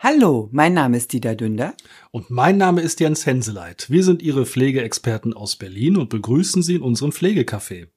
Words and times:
Hallo, 0.00 0.48
mein 0.52 0.74
Name 0.74 0.96
ist 0.96 1.12
Dieter 1.12 1.34
Dünder. 1.34 1.74
Und 2.12 2.30
mein 2.30 2.56
Name 2.56 2.82
ist 2.82 3.00
Jens 3.00 3.26
Henseleit. 3.26 3.90
Wir 3.90 4.04
sind 4.04 4.22
Ihre 4.22 4.46
Pflegeexperten 4.46 5.34
aus 5.34 5.56
Berlin 5.56 5.96
und 5.96 6.08
begrüßen 6.08 6.62
Sie 6.62 6.76
in 6.76 6.82
unserem 6.82 7.10
Pflegecafé. 7.10 7.88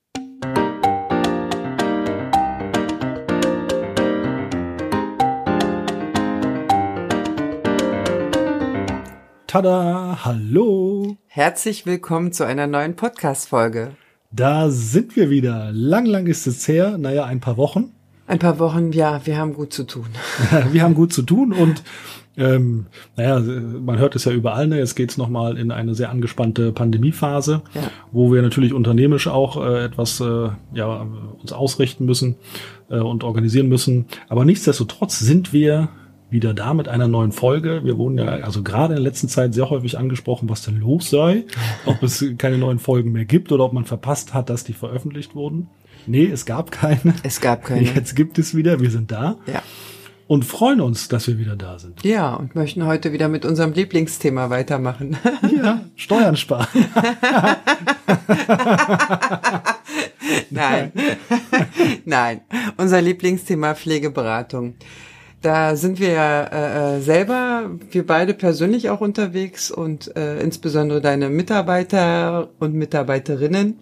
Tada, 9.46 10.26
hallo. 10.26 11.18
Herzlich 11.28 11.86
willkommen 11.86 12.32
zu 12.32 12.48
einer 12.48 12.66
neuen 12.66 12.96
Podcast-Folge. 12.96 13.96
Da 14.32 14.72
sind 14.72 15.16
wir 15.16 15.30
wieder. 15.30 15.70
Lang, 15.72 16.08
lang 16.08 16.26
ist 16.26 16.48
es 16.48 16.68
her. 16.68 16.98
Naja, 16.98 17.26
ein 17.26 17.42
paar 17.42 17.58
Wochen. 17.58 17.94
Ein 18.32 18.40
paar 18.40 18.60
Wochen, 18.60 18.94
ja, 18.94 19.20
wir 19.26 19.38
haben 19.38 19.54
gut 19.54 19.74
zu 19.74 19.84
tun. 19.84 20.06
wir 20.72 20.84
haben 20.84 20.94
gut 20.94 21.12
zu 21.12 21.22
tun 21.22 21.52
und 21.52 21.84
ähm, 22.38 22.86
naja, 23.18 23.42
man 23.42 24.00
hört 24.00 24.16
es 24.16 24.24
ja 24.24 24.32
überall, 24.32 24.68
ne? 24.68 24.78
jetzt 24.78 24.96
geht's 24.96 25.16
es 25.16 25.18
nochmal 25.18 25.58
in 25.58 25.70
eine 25.70 25.96
sehr 25.96 26.10
angespannte 26.10 26.72
Pandemiephase, 26.72 27.62
ja. 27.74 27.82
wo 28.14 28.32
wir 28.32 28.42
natürlich 28.42 28.72
unternehmisch 28.72 29.28
auch 29.28 29.62
äh, 29.62 29.84
etwas 29.84 30.22
äh, 30.22 30.48
ja, 30.74 31.08
uns 31.42 31.52
ausrichten 31.52 32.06
müssen 32.06 32.38
äh, 32.90 33.00
und 33.00 33.26
organisieren 33.26 33.68
müssen. 33.68 34.06
Aber 34.30 34.46
nichtsdestotrotz 34.46 35.20
sind 35.20 35.52
wir 35.52 35.90
wieder 36.30 36.54
da 36.54 36.74
mit 36.74 36.88
einer 36.88 37.10
neuen 37.10 37.34
Folge. 37.34 37.82
Wir 37.84 37.98
wurden 37.98 38.18
ja 38.18 38.28
also 38.28 38.64
gerade 38.64 38.94
in 38.94 39.04
der 39.04 39.12
letzten 39.12 39.28
Zeit 39.28 39.54
sehr 39.54 39.70
häufig 39.70 39.98
angesprochen, 39.98 40.48
was 40.48 40.62
denn 40.62 40.80
los 40.80 41.10
sei, 41.10 41.44
ob 41.86 42.02
es 42.02 42.24
keine 42.38 42.58
neuen 42.58 42.80
Folgen 42.80 43.12
mehr 43.12 43.26
gibt 43.26 43.52
oder 43.52 43.66
ob 43.66 43.74
man 43.74 43.84
verpasst 43.84 44.34
hat, 44.34 44.50
dass 44.50 44.64
die 44.64 44.72
veröffentlicht 44.72 45.36
wurden. 45.36 45.68
Nee, 46.08 46.26
es 46.26 46.46
gab 46.46 46.72
keine. 46.72 47.14
Es 47.24 47.42
gab 47.42 47.64
keine. 47.64 47.82
Jetzt 47.96 48.16
gibt 48.16 48.40
es 48.40 48.56
wieder, 48.56 48.80
wir 48.80 48.92
sind 48.92 49.12
da. 49.12 49.38
Ja. 49.46 49.62
Und 50.28 50.46
freuen 50.46 50.80
uns, 50.80 51.10
dass 51.10 51.28
wir 51.28 51.38
wieder 51.38 51.58
da 51.58 51.78
sind. 51.78 52.04
Ja, 52.06 52.34
und 52.36 52.56
möchten 52.56 52.86
heute 52.86 53.12
wieder 53.12 53.28
mit 53.28 53.44
unserem 53.44 53.74
Lieblingsthema 53.74 54.50
weitermachen. 54.50 55.18
Ja, 55.64 55.82
Steuern 55.96 56.38
sparen. 56.38 56.68
Nein. 60.50 60.92
Nein. 62.06 62.42
Unser 62.78 63.02
Lieblingsthema 63.02 63.76
Pflegeberatung. 63.76 64.76
Da 65.42 65.76
sind 65.76 66.00
wir 66.00 66.12
ja 66.12 66.44
äh, 66.44 66.98
äh, 66.98 67.02
selber, 67.02 67.72
wir 67.90 68.06
beide 68.06 68.36
persönlich 68.36 68.92
auch 68.92 69.02
unterwegs 69.02 69.72
und 69.72 70.16
äh, 70.16 70.40
insbesondere 70.40 71.02
deine 71.02 71.30
Mitarbeiter 71.30 72.50
und 72.60 72.76
Mitarbeiterinnen. 72.76 73.80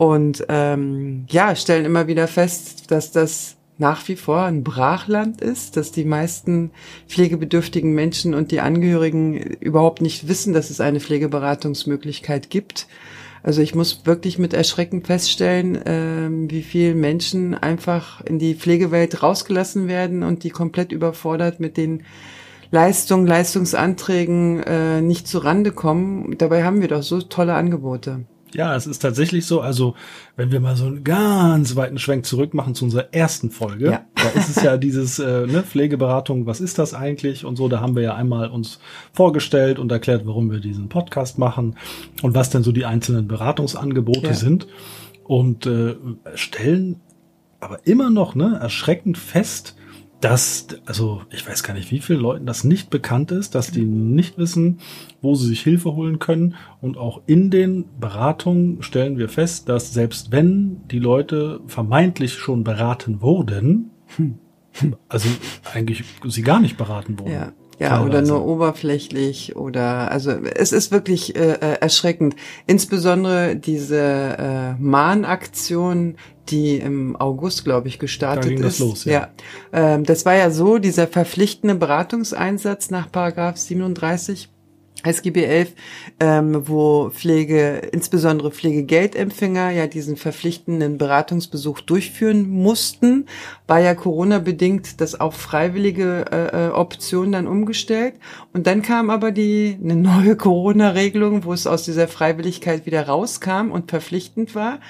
Und 0.00 0.46
ähm, 0.48 1.26
ja, 1.28 1.54
stellen 1.54 1.84
immer 1.84 2.06
wieder 2.06 2.26
fest, 2.26 2.90
dass 2.90 3.12
das 3.12 3.56
nach 3.76 4.08
wie 4.08 4.16
vor 4.16 4.44
ein 4.44 4.64
Brachland 4.64 5.42
ist, 5.42 5.76
dass 5.76 5.92
die 5.92 6.06
meisten 6.06 6.70
pflegebedürftigen 7.06 7.92
Menschen 7.92 8.32
und 8.32 8.50
die 8.50 8.60
Angehörigen 8.60 9.36
überhaupt 9.36 10.00
nicht 10.00 10.26
wissen, 10.26 10.54
dass 10.54 10.70
es 10.70 10.80
eine 10.80 11.00
Pflegeberatungsmöglichkeit 11.00 12.48
gibt. 12.48 12.86
Also 13.42 13.60
ich 13.60 13.74
muss 13.74 14.06
wirklich 14.06 14.38
mit 14.38 14.54
Erschrecken 14.54 15.04
feststellen, 15.04 15.78
ähm, 15.84 16.50
wie 16.50 16.62
viele 16.62 16.94
Menschen 16.94 17.52
einfach 17.52 18.24
in 18.24 18.38
die 18.38 18.54
Pflegewelt 18.54 19.22
rausgelassen 19.22 19.86
werden 19.86 20.22
und 20.22 20.44
die 20.44 20.50
komplett 20.50 20.92
überfordert 20.92 21.60
mit 21.60 21.76
den 21.76 22.04
Leistungen, 22.70 23.26
Leistungsanträgen 23.26 24.62
äh, 24.62 25.02
nicht 25.02 25.28
zu 25.28 25.40
Rande 25.40 25.72
kommen. 25.72 26.38
Dabei 26.38 26.64
haben 26.64 26.80
wir 26.80 26.88
doch 26.88 27.02
so 27.02 27.20
tolle 27.20 27.52
Angebote. 27.52 28.24
Ja, 28.54 28.74
es 28.74 28.86
ist 28.86 29.00
tatsächlich 29.00 29.46
so. 29.46 29.60
Also, 29.60 29.94
wenn 30.36 30.50
wir 30.50 30.60
mal 30.60 30.76
so 30.76 30.86
einen 30.86 31.04
ganz 31.04 31.76
weiten 31.76 31.98
Schwenk 31.98 32.26
zurück 32.26 32.54
machen 32.54 32.74
zu 32.74 32.84
unserer 32.84 33.12
ersten 33.12 33.50
Folge, 33.50 33.90
ja. 33.92 34.04
da 34.14 34.28
ist 34.30 34.56
es 34.56 34.62
ja 34.62 34.76
dieses 34.76 35.18
äh, 35.18 35.46
ne, 35.46 35.62
Pflegeberatung, 35.62 36.46
was 36.46 36.60
ist 36.60 36.78
das 36.78 36.94
eigentlich 36.94 37.44
und 37.44 37.56
so. 37.56 37.68
Da 37.68 37.80
haben 37.80 37.94
wir 37.94 38.02
ja 38.02 38.14
einmal 38.14 38.50
uns 38.50 38.80
vorgestellt 39.12 39.78
und 39.78 39.92
erklärt, 39.92 40.26
warum 40.26 40.50
wir 40.50 40.60
diesen 40.60 40.88
Podcast 40.88 41.38
machen 41.38 41.76
und 42.22 42.34
was 42.34 42.50
denn 42.50 42.62
so 42.62 42.72
die 42.72 42.84
einzelnen 42.84 43.28
Beratungsangebote 43.28 44.28
ja. 44.28 44.34
sind 44.34 44.66
und 45.24 45.66
äh, 45.66 45.96
stellen 46.34 47.00
aber 47.60 47.86
immer 47.86 48.10
noch 48.10 48.34
ne, 48.34 48.58
erschreckend 48.60 49.18
fest, 49.18 49.76
dass, 50.20 50.66
also 50.84 51.22
ich 51.30 51.46
weiß 51.46 51.62
gar 51.62 51.74
nicht, 51.74 51.90
wie 51.90 52.00
vielen 52.00 52.20
Leuten 52.20 52.46
das 52.46 52.64
nicht 52.64 52.90
bekannt 52.90 53.30
ist, 53.30 53.54
dass 53.54 53.70
die 53.70 53.84
nicht 53.84 54.36
wissen, 54.36 54.80
wo 55.22 55.34
sie 55.34 55.46
sich 55.46 55.62
Hilfe 55.62 55.94
holen 55.94 56.18
können. 56.18 56.56
Und 56.80 56.98
auch 56.98 57.22
in 57.26 57.50
den 57.50 57.86
Beratungen 57.98 58.82
stellen 58.82 59.16
wir 59.16 59.28
fest, 59.28 59.68
dass 59.68 59.94
selbst 59.94 60.30
wenn 60.30 60.86
die 60.88 60.98
Leute 60.98 61.60
vermeintlich 61.66 62.34
schon 62.34 62.64
beraten 62.64 63.22
wurden, 63.22 63.90
hm, 64.16 64.38
also 65.08 65.28
eigentlich 65.72 66.04
sie 66.26 66.42
gar 66.42 66.60
nicht 66.60 66.76
beraten 66.76 67.18
wurden. 67.18 67.32
Ja. 67.32 67.52
Ja, 67.80 68.04
oder 68.04 68.20
nur 68.20 68.44
oberflächlich 68.44 69.56
oder 69.56 70.10
also 70.10 70.32
es 70.32 70.72
ist 70.72 70.92
wirklich 70.92 71.34
äh, 71.34 71.52
äh, 71.54 71.78
erschreckend. 71.80 72.36
Insbesondere 72.66 73.56
diese 73.56 73.98
äh, 73.98 74.72
Mahnaktion, 74.78 76.16
die 76.50 76.76
im 76.76 77.16
August, 77.16 77.64
glaube 77.64 77.88
ich, 77.88 77.98
gestartet 77.98 78.44
da 78.44 78.48
ging 78.48 78.58
ist. 78.58 78.80
Das 78.80 78.86
los, 78.86 79.04
ja. 79.06 79.12
ja. 79.12 79.28
Ähm, 79.94 80.04
das 80.04 80.26
war 80.26 80.34
ja 80.34 80.50
so, 80.50 80.76
dieser 80.76 81.06
verpflichtende 81.06 81.74
Beratungseinsatz 81.74 82.90
nach 82.90 83.10
Paragraph 83.10 83.56
37 83.56 84.50
SGB 85.04 85.44
11, 85.44 85.72
ähm, 86.20 86.68
wo 86.68 87.10
Pflege, 87.10 87.78
insbesondere 87.92 88.50
Pflegegeldempfänger, 88.50 89.70
ja 89.70 89.86
diesen 89.86 90.16
verpflichtenden 90.16 90.98
Beratungsbesuch 90.98 91.80
durchführen 91.80 92.48
mussten, 92.48 93.26
war 93.66 93.80
ja 93.80 93.94
Corona-bedingt 93.94 95.00
das 95.00 95.18
auf 95.18 95.34
freiwillige 95.36 96.24
äh, 96.30 96.66
äh, 96.66 96.70
Option 96.70 97.32
dann 97.32 97.46
umgestellt. 97.46 98.14
Und 98.52 98.66
dann 98.66 98.82
kam 98.82 99.10
aber 99.10 99.30
die 99.32 99.78
eine 99.82 99.96
neue 99.96 100.36
Corona-Regelung, 100.36 101.44
wo 101.44 101.52
es 101.52 101.66
aus 101.66 101.84
dieser 101.84 102.08
Freiwilligkeit 102.08 102.86
wieder 102.86 103.06
rauskam 103.06 103.70
und 103.70 103.90
verpflichtend 103.90 104.54
war. 104.54 104.80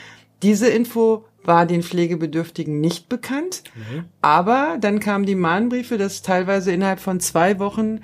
Diese 0.42 0.68
Info 0.68 1.24
war 1.44 1.66
den 1.66 1.82
Pflegebedürftigen 1.82 2.80
nicht 2.80 3.08
bekannt. 3.08 3.62
Mhm. 3.74 4.04
Aber 4.20 4.76
dann 4.80 5.00
kamen 5.00 5.26
die 5.26 5.34
Mahnbriefe, 5.34 5.98
dass 5.98 6.22
teilweise 6.22 6.72
innerhalb 6.72 7.00
von 7.00 7.20
zwei 7.20 7.58
Wochen 7.58 8.00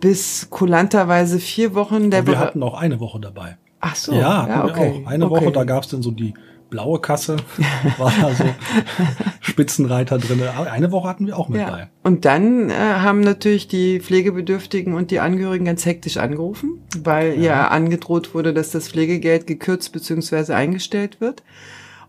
bis 0.00 0.48
kulanterweise 0.50 1.38
vier 1.38 1.74
Wochen 1.74 2.10
der. 2.10 2.20
Und 2.20 2.28
wir 2.28 2.38
hatten 2.38 2.62
auch 2.62 2.74
eine 2.74 3.00
Woche 3.00 3.20
dabei. 3.20 3.56
Ach 3.80 3.94
so. 3.94 4.12
Ja, 4.12 4.46
ja 4.48 4.64
okay. 4.64 5.04
Eine 5.06 5.26
okay. 5.26 5.44
Woche, 5.46 5.52
da 5.52 5.64
gab's 5.64 5.88
dann 5.88 6.02
so 6.02 6.10
die 6.10 6.34
blaue 6.70 7.00
Kasse, 7.00 7.36
war 7.98 8.12
da 8.20 8.34
so 8.34 8.44
Spitzenreiter 9.40 10.18
drin. 10.18 10.42
Eine 10.42 10.92
Woche 10.92 11.08
hatten 11.08 11.26
wir 11.26 11.38
auch 11.38 11.48
mit 11.48 11.60
ja. 11.60 11.70
bei. 11.70 11.88
Und 12.02 12.24
dann 12.24 12.70
äh, 12.70 12.74
haben 12.74 13.20
natürlich 13.20 13.68
die 13.68 14.00
Pflegebedürftigen 14.00 14.94
und 14.94 15.10
die 15.10 15.20
Angehörigen 15.20 15.64
ganz 15.64 15.86
hektisch 15.86 16.18
angerufen, 16.18 16.82
weil 17.02 17.34
ja, 17.34 17.42
ja 17.42 17.68
angedroht 17.68 18.34
wurde, 18.34 18.52
dass 18.52 18.70
das 18.70 18.88
Pflegegeld 18.88 19.46
gekürzt 19.46 19.92
bzw. 19.92 20.52
eingestellt 20.52 21.20
wird. 21.20 21.42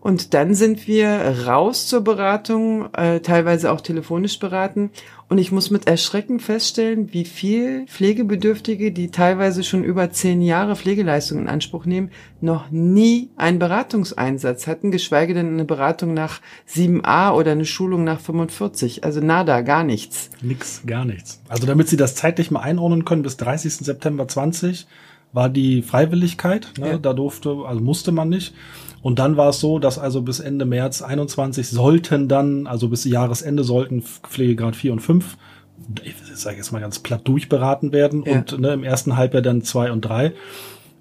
Und 0.00 0.32
dann 0.32 0.54
sind 0.54 0.86
wir 0.86 1.44
raus 1.46 1.86
zur 1.86 2.00
Beratung, 2.00 2.92
äh, 2.94 3.20
teilweise 3.20 3.70
auch 3.70 3.82
telefonisch 3.82 4.38
beraten. 4.38 4.90
Und 5.28 5.38
ich 5.38 5.52
muss 5.52 5.70
mit 5.70 5.86
Erschrecken 5.86 6.40
feststellen, 6.40 7.12
wie 7.12 7.26
viel 7.26 7.86
Pflegebedürftige, 7.86 8.92
die 8.92 9.10
teilweise 9.10 9.62
schon 9.62 9.84
über 9.84 10.10
zehn 10.10 10.40
Jahre 10.40 10.74
Pflegeleistung 10.74 11.38
in 11.38 11.48
Anspruch 11.48 11.84
nehmen, 11.84 12.10
noch 12.40 12.70
nie 12.70 13.28
einen 13.36 13.58
Beratungseinsatz 13.58 14.66
hatten, 14.66 14.90
geschweige 14.90 15.34
denn 15.34 15.52
eine 15.52 15.66
Beratung 15.66 16.14
nach 16.14 16.40
7a 16.68 17.34
oder 17.34 17.52
eine 17.52 17.66
Schulung 17.66 18.02
nach 18.02 18.20
45. 18.20 19.04
Also 19.04 19.20
nada, 19.20 19.60
gar 19.60 19.84
nichts. 19.84 20.30
Nix, 20.40 20.82
gar 20.86 21.04
nichts. 21.04 21.42
Also 21.48 21.66
damit 21.66 21.88
Sie 21.88 21.98
das 21.98 22.14
zeitlich 22.14 22.50
mal 22.50 22.60
einordnen 22.60 23.04
können, 23.04 23.22
bis 23.22 23.36
30. 23.36 23.74
September 23.74 24.26
20 24.26 24.86
war 25.32 25.48
die 25.48 25.82
Freiwilligkeit. 25.82 26.72
Ne? 26.78 26.88
Ja. 26.88 26.98
Da 26.98 27.12
durfte, 27.12 27.50
also 27.66 27.80
musste 27.80 28.12
man 28.12 28.30
nicht. 28.30 28.54
Und 29.02 29.18
dann 29.18 29.36
war 29.36 29.50
es 29.50 29.60
so, 29.60 29.78
dass 29.78 29.98
also 29.98 30.22
bis 30.22 30.40
Ende 30.40 30.64
März 30.64 31.02
21 31.02 31.68
sollten 31.68 32.28
dann, 32.28 32.66
also 32.66 32.88
bis 32.88 33.04
Jahresende 33.04 33.64
sollten 33.64 34.02
Pflegegrad 34.02 34.76
4 34.76 34.92
und 34.92 35.00
5, 35.00 35.36
ich 36.02 36.14
sage 36.34 36.58
jetzt 36.58 36.72
mal 36.72 36.80
ganz 36.80 36.98
platt, 36.98 37.22
durchberaten 37.24 37.92
werden 37.92 38.24
ja. 38.26 38.32
und 38.32 38.58
ne, 38.58 38.72
im 38.72 38.84
ersten 38.84 39.16
Halbjahr 39.16 39.42
dann 39.42 39.62
2 39.62 39.92
und 39.92 40.02
3. 40.02 40.32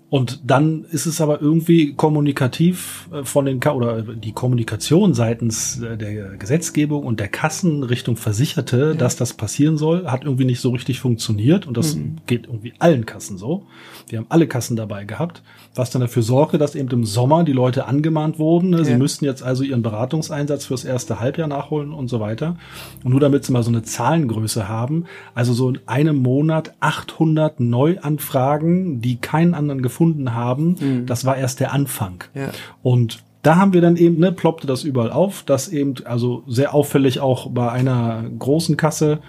Und 0.09 0.41
dann 0.43 0.85
ist 0.91 1.05
es 1.05 1.21
aber 1.21 1.39
irgendwie 1.39 1.93
kommunikativ 1.93 3.07
äh, 3.13 3.23
von 3.23 3.45
den 3.45 3.59
Ka 3.59 3.73
oder 3.73 4.01
die 4.01 4.31
Kommunikation 4.31 5.13
seitens 5.13 5.81
äh, 5.81 5.97
der 5.97 6.35
Gesetzgebung 6.37 7.03
und 7.03 7.19
der 7.19 7.27
Kassen 7.27 7.83
Richtung 7.83 8.15
Versicherte, 8.15 8.77
ja. 8.77 8.93
dass 8.95 9.17
das 9.17 9.33
passieren 9.33 9.77
soll, 9.77 10.07
hat 10.07 10.23
irgendwie 10.23 10.45
nicht 10.45 10.61
so 10.61 10.71
richtig 10.71 10.99
funktioniert 10.99 11.67
und 11.67 11.77
das 11.77 11.95
mhm. 11.95 12.17
geht 12.25 12.47
irgendwie 12.47 12.73
allen 12.79 13.05
Kassen 13.05 13.37
so. 13.37 13.67
Wir 14.07 14.17
haben 14.17 14.25
alle 14.29 14.47
Kassen 14.47 14.75
dabei 14.75 15.05
gehabt, 15.05 15.43
was 15.75 15.91
dann 15.91 16.01
dafür 16.01 16.23
sorgte, 16.23 16.57
dass 16.57 16.73
eben 16.73 16.89
im 16.89 17.05
Sommer 17.05 17.43
die 17.43 17.53
Leute 17.53 17.85
angemahnt 17.85 18.39
wurden. 18.39 18.71
Ne? 18.71 18.79
Ja. 18.79 18.83
Sie 18.85 18.95
müssten 18.95 19.25
jetzt 19.25 19.43
also 19.43 19.63
ihren 19.63 19.83
Beratungseinsatz 19.83 20.65
fürs 20.65 20.85
erste 20.85 21.19
Halbjahr 21.19 21.47
nachholen 21.47 21.93
und 21.93 22.07
so 22.07 22.19
weiter. 22.19 22.57
Und 23.03 23.11
nur 23.11 23.19
damit 23.19 23.45
sie 23.45 23.51
mal 23.51 23.61
so 23.61 23.69
eine 23.69 23.83
Zahlengröße 23.83 24.67
haben, 24.67 25.05
also 25.35 25.53
so 25.53 25.69
in 25.69 25.79
einem 25.85 26.15
Monat 26.17 26.73
800 26.79 27.59
Neuanfragen, 27.59 29.01
die 29.01 29.17
keinen 29.17 29.53
anderen 29.53 29.83
gefunden 29.83 29.98
gefunden 29.99 30.33
haben, 30.33 30.75
mhm. 30.79 31.05
das 31.05 31.25
war 31.25 31.35
erst 31.35 31.59
der 31.59 31.73
Anfang. 31.73 32.23
Ja. 32.33 32.49
Und 32.81 33.19
da 33.41 33.57
haben 33.57 33.73
wir 33.73 33.81
dann 33.81 33.97
eben, 33.97 34.17
ne, 34.17 34.31
ploppte 34.31 34.65
das 34.65 34.83
überall 34.83 35.11
auf, 35.11 35.43
dass 35.43 35.67
eben, 35.67 35.95
also 36.05 36.43
sehr 36.47 36.73
auffällig 36.73 37.19
auch 37.19 37.49
bei 37.51 37.69
einer 37.69 38.23
großen 38.37 38.77
Kasse 38.77 39.19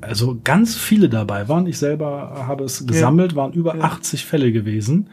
also 0.00 0.38
ganz 0.44 0.76
viele 0.76 1.08
dabei 1.08 1.48
waren. 1.48 1.66
Ich 1.66 1.78
selber 1.78 2.44
habe 2.46 2.64
es 2.64 2.86
gesammelt, 2.86 3.34
waren 3.34 3.52
über 3.52 3.76
ja. 3.76 3.82
80 3.82 4.24
Fälle 4.24 4.52
gewesen, 4.52 5.08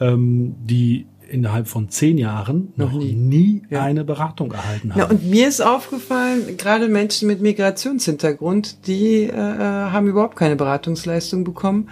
ähm, 0.00 0.54
die 0.64 1.06
innerhalb 1.30 1.66
von 1.66 1.88
zehn 1.88 2.18
Jahren 2.18 2.72
noch, 2.76 2.92
noch 2.92 2.98
nie, 2.98 3.12
nie 3.14 3.62
ja. 3.68 3.82
eine 3.82 4.04
Beratung 4.04 4.52
erhalten 4.52 4.94
haben. 4.94 5.00
Ja, 5.00 5.06
und 5.06 5.28
mir 5.28 5.48
ist 5.48 5.60
aufgefallen, 5.60 6.56
gerade 6.56 6.88
Menschen 6.88 7.26
mit 7.26 7.40
Migrationshintergrund, 7.40 8.86
die 8.86 9.24
äh, 9.24 9.28
äh, 9.30 9.30
haben 9.30 10.06
überhaupt 10.06 10.36
keine 10.36 10.56
Beratungsleistung 10.56 11.44
bekommen. 11.44 11.88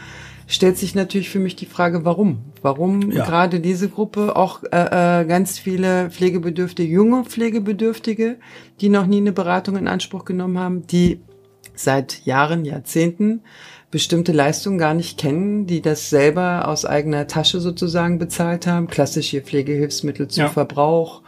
Stellt 0.49 0.79
sich 0.79 0.95
natürlich 0.95 1.29
für 1.29 1.41
mich 1.41 1.57
die 1.57 1.67
Frage, 1.67 2.05
warum? 2.05 2.39
Warum 2.63 3.11
ja. 3.11 3.25
gerade 3.25 3.59
diese 3.59 3.89
Gruppe, 3.89 4.37
auch 4.37 4.63
äh, 4.63 5.23
äh, 5.23 5.25
ganz 5.25 5.59
viele 5.59 6.11
Pflegebedürftige, 6.11 6.93
junge 6.93 7.25
Pflegebedürftige, 7.25 8.37
die 8.81 8.89
noch 8.89 9.07
nie 9.07 9.19
eine 9.19 9.33
Beratung 9.33 9.77
in 9.77 9.89
Anspruch 9.89 10.25
genommen 10.25 10.59
haben, 10.59 10.87
die 10.87 11.21
seit 11.75 12.25
Jahren, 12.25 12.65
Jahrzehnten 12.65 13.43
bestimmte 13.91 14.33
Leistungen 14.33 14.79
gar 14.79 14.95
nicht 14.95 15.19
kennen, 15.19 15.67
die 15.67 15.81
das 15.81 16.11
selber 16.11 16.69
aus 16.69 16.85
eigener 16.85 17.27
Tasche 17.27 17.61
sozusagen 17.61 18.19
bezahlt 18.19 18.67
haben, 18.67 18.89
klassische 18.89 19.41
Pflegehilfsmittel 19.41 20.29
zu 20.29 20.41
ja. 20.41 20.49
Verbrauch 20.49 21.23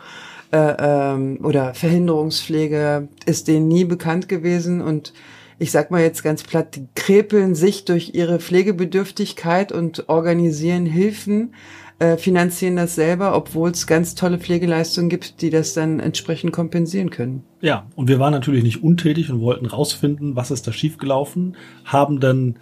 äh, 0.53 0.75
ähm, 0.79 1.41
oder 1.43 1.75
Verhinderungspflege, 1.75 3.09
ist 3.27 3.49
denen 3.49 3.69
nie 3.69 3.85
bekannt 3.85 4.29
gewesen 4.29 4.81
und 4.81 5.13
ich 5.59 5.71
sag 5.71 5.91
mal 5.91 6.03
jetzt 6.03 6.23
ganz 6.23 6.43
platt, 6.43 6.77
die 6.77 6.87
krepeln 6.95 7.55
sich 7.55 7.85
durch 7.85 8.15
ihre 8.15 8.39
Pflegebedürftigkeit 8.39 9.73
und 9.73 10.09
organisieren 10.09 10.87
Hilfen, 10.87 11.55
äh, 11.99 12.17
finanzieren 12.17 12.77
das 12.77 12.95
selber, 12.95 13.35
obwohl 13.37 13.71
es 13.71 13.89
ganz 13.89 14.15
tolle 14.15 14.39
Pflegeleistungen 14.39 15.09
gibt, 15.09 15.43
die 15.43 15.51
das 15.51 15.75
dann 15.75 15.99
entsprechend 15.99 16.53
kompensieren 16.53 17.11
können. 17.11 17.43
Ja, 17.61 17.87
und 17.97 18.09
wir 18.09 18.21
waren 18.21 18.33
natürlich 18.33 18.63
nicht 18.63 18.83
untätig 18.83 19.31
und 19.31 19.41
wollten 19.41 19.67
rausfinden, 19.67 20.37
was 20.37 20.53
ist 20.53 20.67
da 20.67 20.73
schiefgelaufen, 20.73 21.57
haben 21.85 22.21
dann 22.21 22.57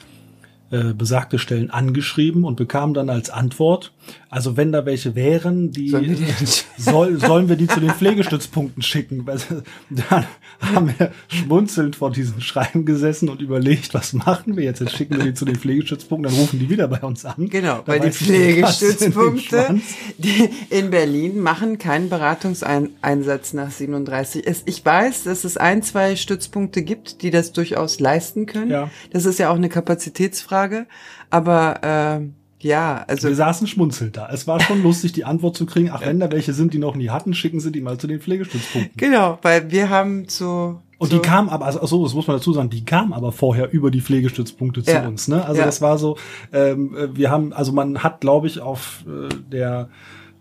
äh, 0.71 0.95
besagte 0.95 1.39
Stellen 1.39 1.71
angeschrieben 1.71 2.45
und 2.45 2.57
bekamen 2.57 2.95
dann 2.95 3.11
als 3.11 3.29
Antwort, 3.29 3.93
also 4.29 4.57
wenn 4.57 4.73
da 4.73 4.85
welche 4.85 5.15
wären, 5.15 5.71
die, 5.71 5.89
sollen 5.89 6.09
wir, 6.09 6.17
die 6.17 6.47
soll, 6.77 7.19
sollen 7.19 7.49
wir 7.49 7.57
die 7.57 7.67
zu 7.67 7.81
den 7.81 7.91
Pflegestützpunkten 7.91 8.83
schicken. 8.83 9.25
Dann 9.91 10.27
haben 10.61 10.95
wir 10.99 11.13
schmunzelnd 11.29 11.97
vor 11.97 12.11
diesem 12.11 12.41
Schreiben 12.41 12.85
gesessen 12.85 13.29
und 13.29 13.41
überlegt, 13.41 13.95
was 13.95 14.13
machen 14.13 14.57
wir 14.57 14.65
jetzt? 14.65 14.81
Jetzt 14.81 14.97
schicken 14.97 15.17
wir 15.17 15.25
die 15.25 15.35
zu 15.35 15.45
den 15.45 15.57
Pflegestützpunkten, 15.57 16.31
dann 16.31 16.41
rufen 16.41 16.59
die 16.59 16.71
wieder 16.71 16.89
bei 16.89 17.01
uns 17.01 17.25
an. 17.25 17.49
Genau, 17.49 17.83
weil 17.87 18.01
die 18.01 18.11
Pflegestützpunkte 18.11 19.81
die 20.19 20.49
in 20.71 20.91
Berlin 20.91 21.41
machen 21.41 21.79
keinen 21.79 22.09
Beratungseinsatz 22.09 23.53
nach 23.53 23.71
37. 23.71 24.63
Ich 24.65 24.85
weiß, 24.85 25.25
dass 25.25 25.45
es 25.45 25.57
ein, 25.57 25.83
zwei 25.83 26.17
Stützpunkte 26.17 26.83
gibt, 26.83 27.23
die 27.23 27.31
das 27.31 27.53
durchaus 27.53 28.01
leisten 28.01 28.47
können. 28.47 28.71
Ja. 28.71 28.91
Das 29.11 29.27
ist 29.27 29.39
ja 29.39 29.51
auch 29.51 29.57
eine 29.57 29.69
Kapazitätsfrage. 29.69 30.87
Aber 31.31 32.21
äh, 32.23 32.27
ja, 32.61 33.05
also. 33.07 33.29
Wir 33.29 33.37
saßen 33.37 33.67
schmunzelnd 33.67 34.17
da. 34.17 34.29
Es 34.33 34.47
war 34.47 34.61
schon 34.61 34.83
lustig, 34.83 35.13
die 35.13 35.25
Antwort 35.25 35.57
zu 35.57 35.67
kriegen. 35.67 35.91
Ach, 35.93 36.01
wenn 36.01 36.21
da 36.21 36.31
welche 36.31 36.53
sind, 36.53 36.73
die 36.73 36.79
noch 36.79 36.97
nie 36.97 37.11
hatten, 37.11 37.35
schicken 37.35 37.61
sie 37.61 37.71
die 37.71 37.81
mal 37.81 37.99
zu 37.99 38.07
den 38.07 38.21
Pflegestützpunkten. 38.21 38.97
Genau, 38.97 39.39
weil 39.43 39.71
wir 39.71 39.91
haben 39.91 40.29
zu. 40.29 40.81
Und 40.99 41.13
die 41.13 41.19
kam 41.19 41.51
aber, 41.51 41.67
also 41.67 41.85
so, 41.85 42.05
das 42.05 42.15
muss 42.15 42.27
man 42.27 42.39
dazu 42.39 42.55
sagen, 42.55 42.71
die 42.71 42.85
kam 42.85 43.13
aber 43.13 43.31
vorher 43.31 43.71
über 43.71 43.91
die 43.91 44.01
Pflegestützpunkte 44.01 44.83
zu 44.83 44.93
ja. 44.93 45.07
uns. 45.07 45.29
Ne? 45.29 45.45
Also 45.45 45.61
ja. 45.61 45.67
das 45.67 45.83
war 45.83 45.99
so, 45.99 46.17
ähm, 46.55 46.97
wir 47.13 47.31
haben, 47.31 47.53
also 47.53 47.73
man 47.73 48.03
hat, 48.03 48.23
glaube 48.23 48.47
ich, 48.47 48.61
auf 48.61 49.05
äh, 49.07 49.29
der 49.53 49.91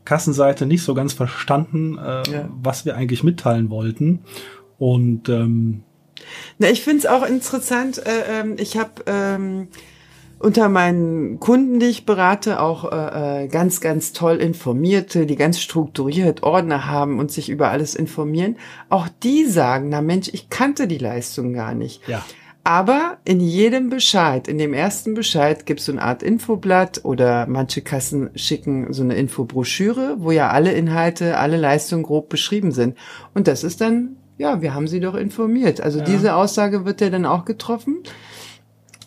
Kassenseite 0.06 0.66
nicht 0.66 0.84
so 0.84 0.94
ganz 0.94 1.12
verstanden, 1.12 1.98
äh, 1.98 2.32
ja. 2.32 2.50
was 2.62 2.86
wir 2.86 2.96
eigentlich 2.96 3.22
mitteilen 3.22 3.70
wollten. 3.70 4.22
Und 4.78 5.28
ähm, 5.28 5.84
Na, 6.58 6.70
ich 6.70 6.84
finde 6.84 7.00
es 7.00 7.06
auch 7.06 7.26
interessant. 7.26 7.98
Äh, 7.98 8.40
ähm, 8.40 8.56
ich 8.58 8.78
habe 8.78 9.04
ähm, 9.08 9.68
unter 10.40 10.70
meinen 10.70 11.40
Kunden, 11.40 11.80
die 11.80 11.88
ich 11.88 12.06
berate, 12.06 12.62
auch 12.62 12.92
äh, 12.92 13.46
äh, 13.46 13.48
ganz, 13.48 13.82
ganz 13.82 14.14
toll 14.14 14.38
informierte, 14.38 15.26
die 15.26 15.36
ganz 15.36 15.60
strukturiert 15.60 16.44
Ordner 16.44 16.88
haben 16.88 17.20
und 17.20 17.32
sich 17.32 17.50
über 17.50 17.70
alles 17.70 17.96
informieren. 17.96 18.58
Auch 18.90 19.08
die 19.24 19.46
sagen, 19.46 19.90
na 19.90 20.02
Mensch, 20.02 20.30
ich 20.34 20.50
kannte 20.50 20.88
die 20.88 20.98
Leistung 20.98 21.54
gar 21.54 21.74
nicht. 21.74 22.08
Ja. 22.08 22.24
Aber 22.68 23.20
in 23.26 23.40
jedem 23.42 23.92
Bescheid, 23.92 24.48
in 24.48 24.58
dem 24.58 24.74
ersten 24.74 25.14
Bescheid 25.14 25.68
gibt 25.68 25.82
es 25.82 25.86
so 25.86 25.92
eine 25.92 26.02
Art 26.02 26.24
Infoblatt 26.24 27.06
oder 27.06 27.46
manche 27.46 27.84
Kassen 27.84 28.32
schicken 28.34 28.92
so 28.92 29.04
eine 29.04 29.14
Infobroschüre, 29.14 30.16
wo 30.18 30.32
ja 30.32 30.50
alle 30.50 30.72
Inhalte, 30.72 31.38
alle 31.38 31.58
Leistungen 31.58 32.02
grob 32.02 32.28
beschrieben 32.28 32.72
sind. 32.72 32.98
Und 33.36 33.48
das 33.48 33.64
ist 33.64 33.82
dann, 33.82 34.18
ja, 34.40 34.64
wir 34.64 34.74
haben 34.74 34.88
sie 34.88 35.00
doch 35.00 35.14
informiert. 35.14 35.80
Also 35.80 36.00
ja. 36.00 36.06
diese 36.06 36.34
Aussage 36.34 36.86
wird 36.86 37.02
ja 37.02 37.12
dann 37.12 37.28
auch 37.28 37.46
getroffen. 37.46 37.98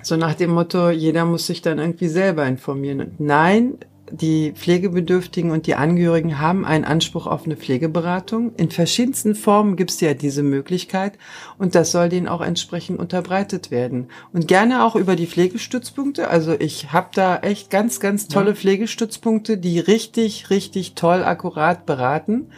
So 0.03 0.17
nach 0.17 0.35
dem 0.35 0.51
Motto, 0.51 0.91
jeder 0.91 1.25
muss 1.25 1.47
sich 1.47 1.63
dann 1.63 1.79
irgendwie 1.79 2.09
selber 2.09 2.47
informieren. 2.47 3.01
Und 3.01 3.21
nein, 3.21 3.79
die 4.11 4.53
Pflegebedürftigen 4.53 5.51
und 5.51 5.67
die 5.67 5.75
Angehörigen 5.75 6.39
haben 6.39 6.65
einen 6.65 6.85
Anspruch 6.85 7.27
auf 7.27 7.45
eine 7.45 7.57
Pflegeberatung. 7.57 8.55
In 8.57 8.71
verschiedensten 8.71 9.35
Formen 9.35 9.77
gibt 9.77 9.91
es 9.91 10.01
ja 10.01 10.15
diese 10.15 10.43
Möglichkeit 10.43 11.19
und 11.59 11.75
das 11.75 11.93
soll 11.93 12.09
denen 12.09 12.29
auch 12.29 12.41
entsprechend 12.41 12.99
unterbreitet 12.99 13.71
werden. 13.71 14.09
Und 14.33 14.49
gerne 14.49 14.85
auch 14.85 14.97
über 14.97 15.17
die 15.17 15.27
Pflegestützpunkte. 15.27 16.29
Also 16.29 16.55
ich 16.59 16.93
habe 16.93 17.09
da 17.15 17.37
echt 17.39 17.71
ganz, 17.71 18.01
ganz 18.01 18.29
tolle 18.29 18.51
ja. 18.51 18.57
Pflegestützpunkte, 18.57 19.59
die 19.59 19.79
richtig, 19.79 20.51
richtig 20.51 20.95
toll, 20.95 21.23
akkurat 21.23 21.87
beraten. 21.87 22.51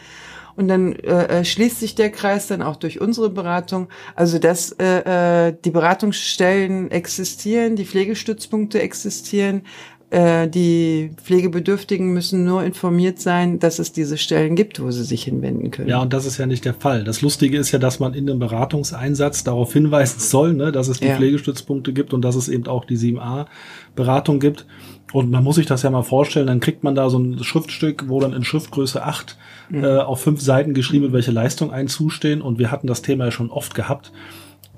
Und 0.57 0.69
dann 0.69 0.93
äh, 0.95 1.41
äh, 1.41 1.45
schließt 1.45 1.81
sich 1.81 1.95
der 1.95 2.11
Kreis 2.11 2.47
dann 2.47 2.63
auch 2.63 2.77
durch 2.77 3.01
unsere 3.01 3.31
Beratung. 3.31 3.89
Also 4.15 4.39
dass 4.39 4.73
äh, 4.73 5.49
äh, 5.49 5.57
die 5.65 5.71
Beratungsstellen 5.71 6.91
existieren, 6.91 7.77
die 7.77 7.85
Pflegestützpunkte 7.85 8.81
existieren, 8.81 9.63
äh, 10.11 10.49
die 10.49 11.13
Pflegebedürftigen 11.23 12.13
müssen 12.13 12.45
nur 12.45 12.65
informiert 12.65 13.21
sein, 13.21 13.61
dass 13.61 13.79
es 13.79 13.93
diese 13.93 14.19
Stellen 14.19 14.57
gibt, 14.57 14.83
wo 14.83 14.91
sie 14.91 15.05
sich 15.05 15.23
hinwenden 15.23 15.71
können. 15.71 15.89
Ja, 15.89 16.03
und 16.03 16.13
das 16.13 16.27
ist 16.27 16.37
ja 16.37 16.47
nicht 16.47 16.65
der 16.65 16.75
Fall. 16.75 17.05
Das 17.05 17.23
Lustige 17.23 17.57
ist 17.57 17.71
ja, 17.71 17.79
dass 17.79 18.01
man 18.01 18.15
in 18.15 18.27
dem 18.27 18.41
Beratungseinsatz 18.41 19.45
darauf 19.45 19.73
hinweisen 19.73 20.19
soll, 20.19 20.55
ne, 20.55 20.73
dass 20.73 20.89
es 20.89 20.99
die 20.99 21.07
ja. 21.07 21.17
Pflegestützpunkte 21.17 21.93
gibt 21.93 22.13
und 22.13 22.23
dass 22.23 22.35
es 22.35 22.49
eben 22.49 22.67
auch 22.67 22.85
die 22.85 22.99
7a-Beratung 22.99 24.41
gibt. 24.41 24.67
Und 25.13 25.31
man 25.31 25.43
muss 25.43 25.57
sich 25.57 25.67
das 25.67 25.83
ja 25.83 25.91
mal 25.91 26.03
vorstellen, 26.03 26.47
dann 26.47 26.61
kriegt 26.61 26.85
man 26.85 26.95
da 26.95 27.11
so 27.11 27.19
ein 27.19 27.43
Schriftstück, 27.43 28.05
wo 28.09 28.21
dann 28.21 28.33
in 28.33 28.45
Schriftgröße 28.45 29.03
8 29.05 29.37
mhm. 29.71 29.85
äh, 29.85 29.99
auf 29.99 30.21
fünf 30.21 30.41
Seiten 30.41 30.75
geschrieben 30.75 31.05
wird, 31.05 31.13
welche 31.13 31.33
Leistungen 31.33 31.73
einen 31.73 31.89
zustehen. 31.89 32.43
Und 32.43 32.59
wir 32.59 32.71
hatten 32.71 32.87
das 32.87 33.03
Thema 33.03 33.27
ja 33.27 33.31
schon 33.31 33.51
oft 33.51 33.75
gehabt. 33.75 34.13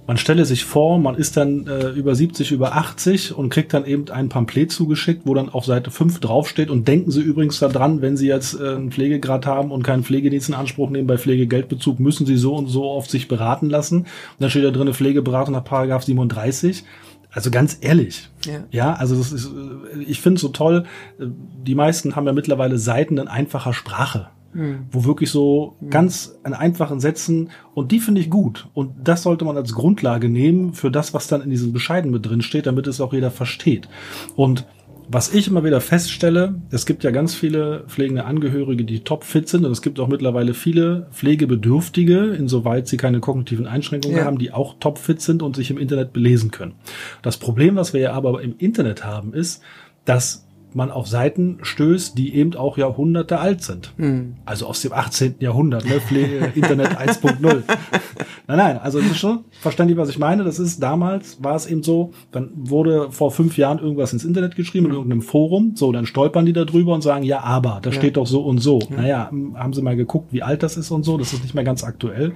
Man 0.05 0.17
stelle 0.17 0.45
sich 0.45 0.65
vor, 0.65 0.99
man 0.99 1.15
ist 1.15 1.37
dann 1.37 1.69
äh, 1.69 1.91
über 1.91 2.17
70, 2.17 2.51
über 2.51 2.75
80 2.75 3.37
und 3.37 3.51
kriegt 3.51 3.73
dann 3.73 3.87
eben 3.87 4.11
ein 4.11 4.29
Pamphlet 4.29 4.73
zugeschickt, 4.73 5.23
wo 5.27 5.35
dann 5.35 5.49
auf 5.49 5.65
Seite 5.65 5.93
5 5.93 6.19
draufsteht. 6.19 6.71
Und 6.71 6.89
denken 6.89 7.13
Sie 7.13 7.21
übrigens 7.21 7.61
daran, 7.61 8.03
wenn 8.03 8.17
Sie 8.17 8.27
jetzt 8.27 8.59
äh, 8.61 8.75
einen 8.75 8.91
Pflegegrad 8.91 9.47
haben 9.47 9.71
und 9.71 9.85
keinen 9.85 10.03
Pflegedienst 10.03 10.49
in 10.49 10.57
Anspruch 10.57 10.91
nehmen 10.91 11.07
bei 11.07 11.19
Pflegegeldbezug, 11.19 12.01
müssen 12.01 12.27
Sie 12.27 12.37
so 12.37 12.57
und 12.57 12.67
so 12.67 12.91
oft 12.91 13.13
sich 13.13 13.29
beraten 13.29 13.71
lassen. 13.71 13.99
Und 13.99 14.09
dann 14.41 14.51
steht 14.51 14.65
da 14.65 14.73
drin 14.73 14.93
Pflegeberatung 14.93 15.55
nach 15.55 15.65
Paragraph 15.65 16.03
37. 16.03 16.83
Also 17.33 17.51
ganz 17.51 17.79
ehrlich. 17.81 18.29
Ja, 18.45 18.65
ja 18.71 18.93
also 18.95 19.17
das 19.17 19.33
ist, 19.33 19.47
äh, 19.47 20.03
ich 20.03 20.21
finde 20.21 20.37
es 20.37 20.43
so 20.43 20.49
toll. 20.49 20.85
Äh, 21.19 21.27
die 21.67 21.75
meisten 21.75 22.15
haben 22.15 22.27
ja 22.27 22.33
mittlerweile 22.33 22.79
Seiten 22.79 23.19
in 23.19 23.29
einfacher 23.29 23.73
Sprache. 23.73 24.29
Hm. 24.53 24.81
Wo 24.91 25.05
wirklich 25.05 25.31
so 25.31 25.77
hm. 25.81 25.89
ganz 25.89 26.39
in 26.45 26.53
einfachen 26.53 27.01
Sätzen 27.01 27.51
und 27.75 27.91
die 27.91 28.01
finde 28.01 28.21
ich 28.21 28.29
gut. 28.29 28.69
Und 28.75 28.93
das 29.03 29.23
sollte 29.23 29.47
man 29.47 29.57
als 29.57 29.73
Grundlage 29.73 30.29
nehmen 30.29 30.75
für 30.75 30.91
das, 30.91 31.15
was 31.15 31.27
dann 31.27 31.41
in 31.41 31.49
diesen 31.49 31.73
Bescheiden 31.73 32.11
mit 32.11 32.27
drin 32.27 32.43
steht, 32.43 32.67
damit 32.67 32.87
es 32.87 33.01
auch 33.01 33.15
jeder 33.15 33.31
versteht. 33.31 33.89
Und 34.37 34.67
was 35.13 35.35
ich 35.35 35.47
immer 35.47 35.63
wieder 35.63 35.83
feststelle, 35.83 36.55
es 36.71 36.87
gibt 36.87 37.05
ja 37.05 37.11
ganz 37.11 37.35
viele 37.35 37.85
pflegende 37.87 38.25
Angehörige, 38.25 38.85
die 38.85 39.01
topfit 39.01 39.47
sind 39.47 39.67
und 39.67 39.71
es 39.71 39.83
gibt 39.83 40.01
auch 40.01 40.09
mittlerweile 40.09 40.55
viele 40.55 41.07
Pflegebedürftige, 41.13 42.35
insoweit 42.35 42.89
sie 42.89 42.97
keine 42.97 43.21
kognitiven 43.21 43.67
Einschränkungen 43.67 44.17
ja. 44.17 44.25
haben, 44.25 44.39
die 44.39 44.53
auch 44.53 44.77
topfit 44.81 45.21
sind 45.21 45.43
und 45.43 45.55
sich 45.55 45.71
im 45.71 45.77
Internet 45.77 46.15
belesen 46.15 46.51
können. 46.51 46.75
Das 47.21 47.37
Problem, 47.37 47.77
was 47.77 47.93
wir 47.93 48.01
ja 48.01 48.13
aber 48.13 48.41
im 48.43 48.55
Internet 48.57 49.05
haben, 49.05 49.35
ist, 49.35 49.63
dass 50.07 50.47
man 50.75 50.91
auf 50.91 51.07
Seiten 51.07 51.59
stößt, 51.63 52.17
die 52.17 52.35
eben 52.35 52.55
auch 52.55 52.79
Jahrhunderte 52.79 53.39
alt 53.39 53.63
sind. 53.63 53.93
Mhm. 53.97 54.37
Also 54.45 54.67
aus 54.67 54.83
dem 54.83 54.93
18. 54.93 55.37
Jahrhundert, 55.41 55.85
ne? 55.85 56.01
Internet 56.55 56.99
1.0. 56.99 57.63
nein, 58.47 58.57
nein, 58.57 58.79
also 58.79 59.01
das 59.01 59.11
ist 59.11 59.19
schon 59.19 59.45
verständlich, 59.61 59.99
was 59.99 60.09
ich 60.09 60.19
meine. 60.19 60.45
Das 60.45 60.59
ist 60.59 60.83
damals, 60.83 61.43
war 61.43 61.55
es 61.55 61.67
eben 61.67 61.83
so, 61.83 62.13
dann 62.31 62.51
wurde 62.55 63.11
vor 63.11 63.31
fünf 63.31 63.57
Jahren 63.57 63.79
irgendwas 63.79 64.13
ins 64.13 64.25
Internet 64.25 64.57
geschrieben, 64.57 64.87
in 64.87 64.93
irgendeinem 64.93 65.23
Forum, 65.23 65.73
so, 65.75 65.93
dann 65.93 66.07
stolpern 66.07 66.47
die 66.47 66.53
da 66.53 66.65
drüber 66.65 66.95
und 66.95 67.03
sagen, 67.03 67.25
ja, 67.25 67.41
aber, 67.41 67.81
da 67.83 67.91
ja. 67.91 67.97
steht 67.97 68.17
doch 68.17 68.27
so 68.27 68.43
und 68.43 68.59
so. 68.59 68.81
Ja. 68.91 68.97
Naja, 68.97 69.31
haben 69.55 69.73
sie 69.73 69.83
mal 69.83 69.97
geguckt, 69.97 70.33
wie 70.33 70.43
alt 70.43 70.63
das 70.63 70.77
ist 70.77 70.91
und 70.91 71.05
so, 71.05 71.19
das 71.19 71.33
ist 71.33 71.43
nicht 71.43 71.55
mehr 71.55 71.65
ganz 71.65 71.85
aktuell. 71.85 72.33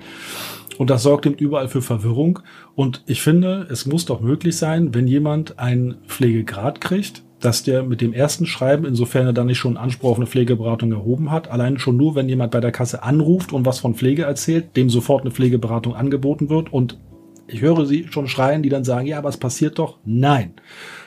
Und 0.78 0.90
das 0.90 1.02
sorgt 1.02 1.26
eben 1.26 1.36
überall 1.36 1.68
für 1.68 1.82
Verwirrung. 1.82 2.40
Und 2.74 3.02
ich 3.06 3.22
finde, 3.22 3.66
es 3.70 3.86
muss 3.86 4.04
doch 4.04 4.20
möglich 4.20 4.56
sein, 4.56 4.94
wenn 4.94 5.06
jemand 5.06 5.58
einen 5.58 5.96
Pflegegrad 6.06 6.80
kriegt, 6.80 7.22
dass 7.46 7.62
der 7.62 7.84
mit 7.84 8.00
dem 8.00 8.12
ersten 8.12 8.44
Schreiben, 8.44 8.84
insofern 8.84 9.26
er 9.26 9.32
dann 9.32 9.46
nicht 9.46 9.58
schon 9.58 9.76
Anspruch 9.76 10.10
auf 10.10 10.16
eine 10.16 10.26
Pflegeberatung 10.26 10.90
erhoben 10.90 11.30
hat, 11.30 11.48
allein 11.48 11.78
schon 11.78 11.96
nur, 11.96 12.16
wenn 12.16 12.28
jemand 12.28 12.50
bei 12.50 12.58
der 12.58 12.72
Kasse 12.72 13.04
anruft 13.04 13.52
und 13.52 13.64
was 13.64 13.78
von 13.78 13.94
Pflege 13.94 14.24
erzählt, 14.24 14.76
dem 14.76 14.90
sofort 14.90 15.20
eine 15.20 15.30
Pflegeberatung 15.30 15.94
angeboten 15.94 16.50
wird 16.50 16.72
und 16.72 16.98
Ich 17.46 17.60
höre 17.60 17.86
sie 17.86 18.08
schon 18.10 18.26
schreien, 18.26 18.64
die 18.64 18.68
dann 18.68 18.82
sagen, 18.82 19.06
ja, 19.06 19.18
aber 19.18 19.28
es 19.28 19.36
passiert 19.36 19.78
doch. 19.78 19.98
Nein. 20.04 20.54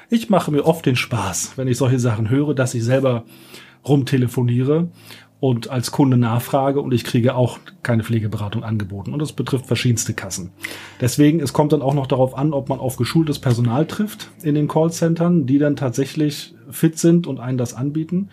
Ich 0.09 0.29
mache 0.29 0.49
mir 0.49 0.65
oft 0.65 0.85
den 0.85 0.95
Spaß, 0.95 1.57
wenn 1.57 1.67
ich 1.67 1.75
solche 1.75 1.99
Sachen 1.99 2.29
höre, 2.29 2.55
dass 2.55 2.73
ich 2.73 2.85
selber 2.85 3.25
rumtelefoniere 3.85 4.87
und 5.39 5.69
als 5.69 5.91
Kunde 5.91 6.17
nachfrage 6.17 6.81
und 6.81 6.93
ich 6.93 7.03
kriege 7.03 7.35
auch 7.35 7.59
keine 7.81 8.03
Pflegeberatung 8.03 8.63
angeboten. 8.63 9.13
Und 9.13 9.19
das 9.19 9.31
betrifft 9.31 9.67
verschiedenste 9.67 10.13
Kassen. 10.13 10.51
Deswegen, 10.99 11.39
es 11.39 11.53
kommt 11.53 11.71
dann 11.71 11.81
auch 11.81 11.93
noch 11.93 12.07
darauf 12.07 12.37
an, 12.37 12.53
ob 12.53 12.67
man 12.67 12.79
auf 12.79 12.97
geschultes 12.97 13.39
Personal 13.39 13.85
trifft 13.85 14.29
in 14.43 14.55
den 14.55 14.67
Callcentern, 14.67 15.45
die 15.45 15.57
dann 15.57 15.77
tatsächlich 15.77 16.53
fit 16.69 16.99
sind 16.99 17.25
und 17.25 17.39
einen 17.39 17.57
das 17.57 17.73
anbieten. 17.73 18.29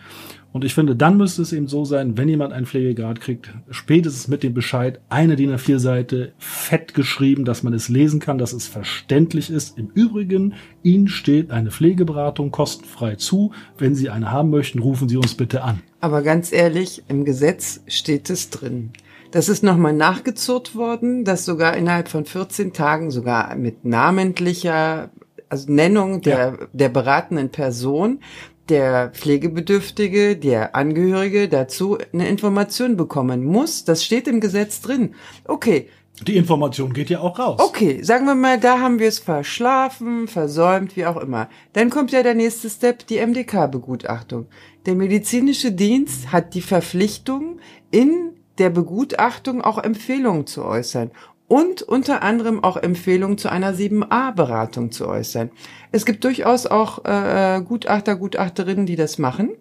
Und 0.53 0.63
ich 0.63 0.73
finde, 0.73 0.95
dann 0.95 1.17
müsste 1.17 1.41
es 1.41 1.53
eben 1.53 1.67
so 1.67 1.85
sein, 1.85 2.17
wenn 2.17 2.29
jemand 2.29 2.53
einen 2.53 2.65
Pflegegrad 2.65 3.21
kriegt, 3.21 3.53
spätestens 3.69 4.27
mit 4.27 4.43
dem 4.43 4.53
Bescheid, 4.53 5.01
eine 5.09 5.35
DIN 5.35 5.51
A4-Seite, 5.51 6.33
fett 6.37 6.93
geschrieben, 6.93 7.45
dass 7.45 7.63
man 7.63 7.73
es 7.73 7.89
lesen 7.89 8.19
kann, 8.19 8.37
dass 8.37 8.53
es 8.53 8.67
verständlich 8.67 9.49
ist. 9.49 9.77
Im 9.77 9.89
Übrigen, 9.93 10.53
Ihnen 10.83 11.07
steht 11.09 11.51
eine 11.51 11.69
Pflegeberatung 11.71 12.51
kostenfrei 12.51 13.15
zu. 13.15 13.51
Wenn 13.77 13.93
Sie 13.93 14.09
eine 14.09 14.31
haben 14.31 14.49
möchten, 14.49 14.79
rufen 14.79 15.09
Sie 15.09 15.17
uns 15.17 15.35
bitte 15.35 15.63
an. 15.63 15.81
Aber 15.99 16.21
ganz 16.21 16.51
ehrlich, 16.51 17.03
im 17.07 17.25
Gesetz 17.25 17.81
steht 17.87 18.29
es 18.29 18.49
drin. 18.49 18.91
Das 19.31 19.49
ist 19.49 19.61
nochmal 19.63 19.93
nachgezurrt 19.93 20.75
worden, 20.75 21.25
dass 21.25 21.43
sogar 21.43 21.75
innerhalb 21.75 22.07
von 22.07 22.25
14 22.25 22.71
Tagen 22.71 23.11
sogar 23.11 23.55
mit 23.55 23.83
namentlicher 23.83 25.09
also 25.49 25.71
Nennung 25.71 26.21
der, 26.21 26.37
ja. 26.37 26.67
der 26.73 26.89
beratenden 26.89 27.49
Person 27.49 28.19
der 28.69 29.09
Pflegebedürftige, 29.09 30.35
der 30.35 30.75
Angehörige 30.75 31.49
dazu 31.49 31.97
eine 32.13 32.27
Information 32.27 32.97
bekommen 32.97 33.45
muss. 33.45 33.85
Das 33.85 34.03
steht 34.03 34.27
im 34.27 34.39
Gesetz 34.39 34.81
drin. 34.81 35.15
Okay. 35.45 35.89
Die 36.23 36.35
Information 36.35 36.93
geht 36.93 37.11
ja 37.11 37.19
auch 37.19 37.37
raus. 37.37 37.59
Okay, 37.59 38.01
sagen 38.01 38.25
wir 38.25 38.33
mal, 38.33 38.59
da 38.59 38.79
haben 38.79 38.97
wir 38.97 39.07
es 39.07 39.19
verschlafen, 39.19 40.27
versäumt, 40.27 40.95
wie 40.95 41.05
auch 41.05 41.17
immer. 41.17 41.47
Dann 41.73 41.91
kommt 41.91 42.11
ja 42.11 42.23
der 42.23 42.33
nächste 42.33 42.71
Step, 42.71 43.05
die 43.05 43.23
MDK-Begutachtung. 43.23 44.47
Der 44.87 44.95
medizinische 44.95 45.71
Dienst 45.71 46.31
hat 46.31 46.55
die 46.55 46.61
Verpflichtung, 46.61 47.59
in 47.91 48.31
der 48.57 48.71
Begutachtung 48.71 49.61
auch 49.61 49.77
Empfehlungen 49.77 50.47
zu 50.47 50.65
äußern 50.65 51.11
und 51.47 51.81
unter 51.81 52.23
anderem 52.23 52.63
auch 52.63 52.77
Empfehlungen 52.77 53.37
zu 53.37 53.49
einer 53.49 53.73
7a-Beratung 53.73 54.91
zu 54.91 55.07
äußern. 55.07 55.49
Es 55.91 56.05
gibt 56.05 56.23
durchaus 56.23 56.65
auch 56.65 57.05
äh, 57.05 57.61
Gutachter, 57.63 58.15
Gutachterinnen, 58.15 58.85
die 58.85 58.95
das 58.95 59.17
machen, 59.17 59.51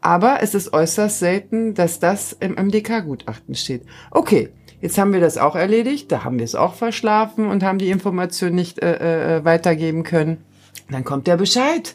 aber 0.00 0.42
es 0.42 0.54
ist 0.54 0.72
äußerst 0.72 1.18
selten, 1.18 1.74
dass 1.74 1.98
das 2.00 2.32
im 2.32 2.54
MDK-Gutachten 2.54 3.54
steht. 3.54 3.82
Okay, 4.10 4.50
jetzt 4.80 4.98
haben 4.98 5.12
wir 5.12 5.20
das 5.20 5.38
auch 5.38 5.56
erledigt, 5.56 6.10
da 6.12 6.24
haben 6.24 6.38
wir 6.38 6.44
es 6.44 6.54
auch 6.54 6.74
verschlafen 6.74 7.48
und 7.48 7.62
haben 7.62 7.78
die 7.78 7.90
Information 7.90 8.54
nicht 8.54 8.82
äh, 8.82 9.38
äh, 9.38 9.44
weitergeben 9.44 10.02
können. 10.02 10.44
Dann 10.90 11.04
kommt 11.04 11.26
der 11.26 11.36
Bescheid. 11.36 11.94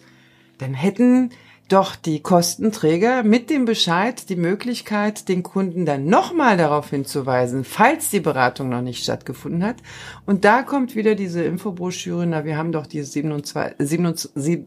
Dann 0.58 0.74
hätten 0.74 1.32
doch 1.70 1.96
die 1.96 2.20
Kostenträger 2.22 3.24
mit 3.24 3.50
dem 3.50 3.66
Bescheid 3.66 4.30
die 4.30 4.36
Möglichkeit, 4.36 5.30
den 5.30 5.44
Kunden 5.44 5.86
dann 5.86 6.06
nochmal 6.06 6.58
darauf 6.58 6.90
hinzuweisen, 6.90 7.64
falls 7.64 8.10
die 8.10 8.20
Beratung 8.20 8.70
noch 8.70 8.82
nicht 8.82 9.04
stattgefunden 9.04 9.64
hat. 9.64 9.78
Und 10.26 10.46
da 10.46 10.64
kommt 10.64 10.96
wieder 10.96 11.16
diese 11.16 11.44
Infobroschüre, 11.44 12.26
na, 12.26 12.44
wir 12.44 12.58
haben 12.58 12.72
doch 12.72 12.88
diese 12.88 13.12
27, 13.12 13.76
27, 13.80 14.66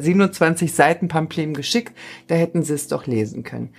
27 0.00 0.72
Seiten 0.72 1.08
Pamphlet 1.08 1.54
geschickt, 1.54 1.92
da 2.28 2.36
hätten 2.36 2.62
sie 2.62 2.74
es 2.74 2.88
doch 2.88 3.06
lesen 3.06 3.42
können. 3.42 3.70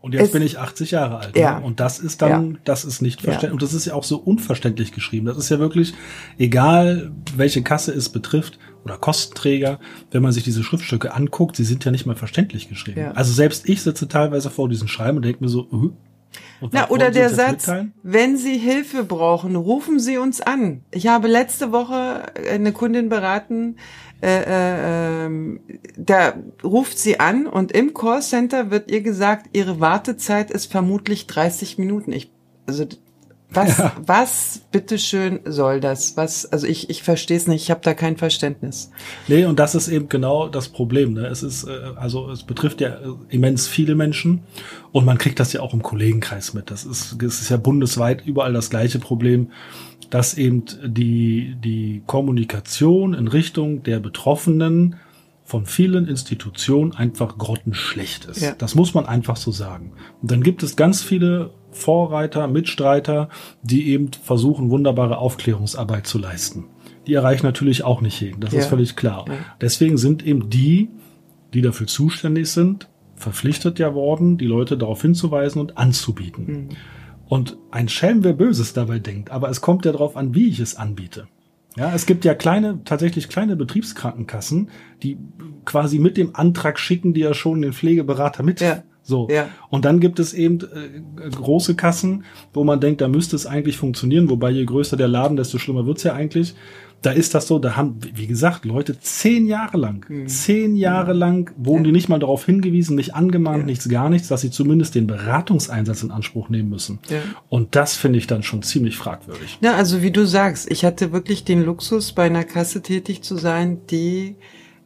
Und 0.00 0.14
jetzt 0.14 0.28
es, 0.28 0.32
bin 0.32 0.42
ich 0.42 0.58
80 0.58 0.92
Jahre 0.92 1.18
alt. 1.18 1.36
Ja. 1.36 1.60
Ne? 1.60 1.66
Und 1.66 1.78
das 1.78 1.98
ist 1.98 2.22
dann, 2.22 2.52
ja. 2.52 2.58
das 2.64 2.84
ist 2.84 3.02
nicht 3.02 3.20
verständlich. 3.20 3.50
Ja. 3.50 3.52
Und 3.52 3.62
das 3.62 3.74
ist 3.74 3.84
ja 3.84 3.94
auch 3.94 4.04
so 4.04 4.16
unverständlich 4.16 4.92
geschrieben. 4.92 5.26
Das 5.26 5.36
ist 5.36 5.50
ja 5.50 5.58
wirklich, 5.58 5.92
egal 6.38 7.12
welche 7.36 7.62
Kasse 7.62 7.92
es 7.92 8.08
betrifft 8.08 8.58
oder 8.84 8.98
Kostenträger, 8.98 9.78
wenn 10.10 10.22
man 10.22 10.32
sich 10.32 10.44
diese 10.44 10.62
Schriftstücke 10.62 11.14
anguckt, 11.14 11.56
sie 11.56 11.64
sind 11.64 11.84
ja 11.84 11.90
nicht 11.90 12.06
mal 12.06 12.16
verständlich 12.16 12.68
geschrieben. 12.68 13.00
Ja. 13.00 13.10
Also 13.12 13.32
selbst 13.32 13.68
ich 13.68 13.82
sitze 13.82 14.08
teilweise 14.08 14.50
vor 14.50 14.68
diesen 14.68 14.88
Schreiben 14.88 15.18
und 15.18 15.24
denke 15.24 15.42
mir 15.44 15.50
so, 15.50 15.68
uh, 15.70 15.90
na, 16.70 16.88
oder 16.90 17.10
der 17.10 17.30
Satz, 17.30 17.66
mitteilen? 17.66 17.92
wenn 18.02 18.36
Sie 18.36 18.56
Hilfe 18.56 19.02
brauchen, 19.02 19.56
rufen 19.56 19.98
Sie 19.98 20.18
uns 20.18 20.40
an. 20.40 20.82
Ich 20.92 21.06
habe 21.08 21.26
letzte 21.26 21.72
Woche 21.72 22.22
eine 22.52 22.72
Kundin 22.72 23.08
beraten, 23.08 23.76
äh, 24.22 24.42
äh, 24.42 25.24
ähm, 25.26 25.60
da 25.96 26.34
ruft 26.62 26.98
sie 26.98 27.20
an 27.20 27.46
und 27.46 27.72
im 27.72 27.94
Callcenter 27.94 28.70
wird 28.70 28.90
ihr 28.90 29.00
gesagt, 29.00 29.48
ihre 29.54 29.80
Wartezeit 29.80 30.50
ist 30.50 30.70
vermutlich 30.70 31.26
30 31.26 31.78
Minuten. 31.78 32.12
Ich, 32.12 32.30
also 32.66 32.84
was, 33.52 33.78
ja. 33.78 33.92
was 34.06 34.62
bitteschön 34.70 35.40
soll 35.44 35.80
das? 35.80 36.16
Was, 36.16 36.46
also 36.46 36.66
ich, 36.66 36.90
ich 36.90 37.02
verstehe 37.02 37.36
es 37.36 37.46
nicht, 37.46 37.62
ich 37.62 37.70
habe 37.70 37.80
da 37.82 37.94
kein 37.94 38.16
Verständnis. 38.16 38.90
Nee, 39.28 39.44
und 39.44 39.58
das 39.58 39.74
ist 39.74 39.88
eben 39.88 40.08
genau 40.08 40.48
das 40.48 40.68
Problem. 40.68 41.14
Ne? 41.14 41.26
Es 41.26 41.42
ist, 41.42 41.64
äh, 41.64 41.70
also 41.96 42.30
es 42.30 42.44
betrifft 42.44 42.80
ja 42.80 42.90
äh, 42.90 43.00
immens 43.28 43.66
viele 43.66 43.94
Menschen 43.94 44.42
und 44.92 45.04
man 45.04 45.18
kriegt 45.18 45.40
das 45.40 45.52
ja 45.52 45.60
auch 45.60 45.74
im 45.74 45.82
Kollegenkreis 45.82 46.54
mit. 46.54 46.70
Das 46.70 46.84
ist, 46.84 47.16
das 47.20 47.40
ist 47.40 47.50
ja 47.50 47.56
bundesweit 47.56 48.24
überall 48.26 48.52
das 48.52 48.70
gleiche 48.70 48.98
Problem, 48.98 49.50
dass 50.10 50.34
eben 50.34 50.64
die, 50.84 51.56
die 51.62 52.02
Kommunikation 52.06 53.14
in 53.14 53.28
Richtung 53.28 53.82
der 53.82 54.00
Betroffenen 54.00 54.96
von 55.44 55.66
vielen 55.66 56.06
Institutionen 56.06 56.92
einfach 56.94 57.36
grottenschlecht 57.36 58.26
ist. 58.26 58.40
Ja. 58.40 58.54
Das 58.56 58.76
muss 58.76 58.94
man 58.94 59.06
einfach 59.06 59.36
so 59.36 59.50
sagen. 59.50 59.92
Und 60.22 60.30
dann 60.30 60.44
gibt 60.44 60.62
es 60.62 60.76
ganz 60.76 61.02
viele 61.02 61.50
Vorreiter, 61.72 62.48
Mitstreiter, 62.48 63.28
die 63.62 63.88
eben 63.88 64.10
versuchen, 64.12 64.70
wunderbare 64.70 65.18
Aufklärungsarbeit 65.18 66.06
zu 66.06 66.18
leisten. 66.18 66.66
Die 67.06 67.14
erreichen 67.14 67.46
natürlich 67.46 67.84
auch 67.84 68.00
nicht 68.00 68.20
jeden, 68.20 68.40
das 68.40 68.52
ja. 68.52 68.60
ist 68.60 68.66
völlig 68.66 68.96
klar. 68.96 69.24
Ja. 69.28 69.34
Deswegen 69.60 69.96
sind 69.96 70.24
eben 70.26 70.50
die, 70.50 70.90
die 71.54 71.62
dafür 71.62 71.86
zuständig 71.86 72.50
sind, 72.50 72.88
verpflichtet 73.16 73.78
ja 73.78 73.94
worden, 73.94 74.38
die 74.38 74.46
Leute 74.46 74.76
darauf 74.78 75.02
hinzuweisen 75.02 75.60
und 75.60 75.78
anzubieten. 75.78 76.46
Mhm. 76.46 76.68
Und 77.28 77.58
ein 77.70 77.88
Schelm, 77.88 78.24
wer 78.24 78.32
Böses 78.32 78.72
dabei 78.72 78.98
denkt, 78.98 79.30
aber 79.30 79.48
es 79.50 79.60
kommt 79.60 79.84
ja 79.84 79.92
darauf 79.92 80.16
an, 80.16 80.34
wie 80.34 80.48
ich 80.48 80.58
es 80.58 80.76
anbiete. 80.76 81.28
Ja, 81.76 81.94
es 81.94 82.06
gibt 82.06 82.24
ja 82.24 82.34
kleine, 82.34 82.80
tatsächlich 82.84 83.28
kleine 83.28 83.54
Betriebskrankenkassen, 83.54 84.70
die 85.02 85.18
quasi 85.64 86.00
mit 86.00 86.16
dem 86.16 86.34
Antrag 86.34 86.80
schicken, 86.80 87.14
die 87.14 87.20
ja 87.20 87.32
schon 87.32 87.62
den 87.62 87.72
Pflegeberater 87.72 88.42
mit. 88.42 88.60
Ja. 88.60 88.82
So. 89.10 89.28
Ja. 89.30 89.50
Und 89.68 89.84
dann 89.84 90.00
gibt 90.00 90.18
es 90.18 90.32
eben 90.32 90.60
äh, 90.60 91.28
große 91.28 91.74
Kassen, 91.74 92.24
wo 92.54 92.64
man 92.64 92.80
denkt, 92.80 93.02
da 93.02 93.08
müsste 93.08 93.36
es 93.36 93.44
eigentlich 93.44 93.76
funktionieren, 93.76 94.30
wobei 94.30 94.50
je 94.50 94.64
größer 94.64 94.96
der 94.96 95.08
Laden, 95.08 95.36
desto 95.36 95.58
schlimmer 95.58 95.84
wird's 95.84 96.04
ja 96.04 96.14
eigentlich 96.14 96.54
da 97.02 97.12
ist 97.12 97.34
das 97.34 97.46
so, 97.46 97.58
da 97.58 97.76
haben, 97.76 97.98
wie 98.14 98.26
gesagt, 98.26 98.64
Leute 98.64 98.98
zehn 99.00 99.46
Jahre 99.46 99.78
lang, 99.78 100.04
mhm. 100.08 100.28
zehn 100.28 100.76
Jahre 100.76 101.12
lang 101.12 101.50
wurden 101.56 101.78
ja. 101.78 101.84
die 101.84 101.92
nicht 101.92 102.08
mal 102.08 102.18
darauf 102.18 102.44
hingewiesen, 102.44 102.94
nicht 102.94 103.14
angemahnt, 103.14 103.60
ja. 103.60 103.66
nichts, 103.66 103.88
gar 103.88 104.10
nichts, 104.10 104.28
dass 104.28 104.42
sie 104.42 104.50
zumindest 104.50 104.94
den 104.94 105.06
Beratungseinsatz 105.06 106.02
in 106.02 106.10
Anspruch 106.10 106.50
nehmen 106.50 106.68
müssen. 106.68 106.98
Ja. 107.08 107.18
Und 107.48 107.74
das 107.74 107.96
finde 107.96 108.18
ich 108.18 108.26
dann 108.26 108.42
schon 108.42 108.62
ziemlich 108.62 108.96
fragwürdig. 108.96 109.58
Ja, 109.62 109.74
also 109.76 110.02
wie 110.02 110.10
du 110.10 110.26
sagst, 110.26 110.70
ich 110.70 110.84
hatte 110.84 111.12
wirklich 111.12 111.44
den 111.44 111.64
Luxus, 111.64 112.12
bei 112.12 112.24
einer 112.24 112.44
Kasse 112.44 112.82
tätig 112.82 113.22
zu 113.22 113.36
sein, 113.36 113.78
die 113.90 114.36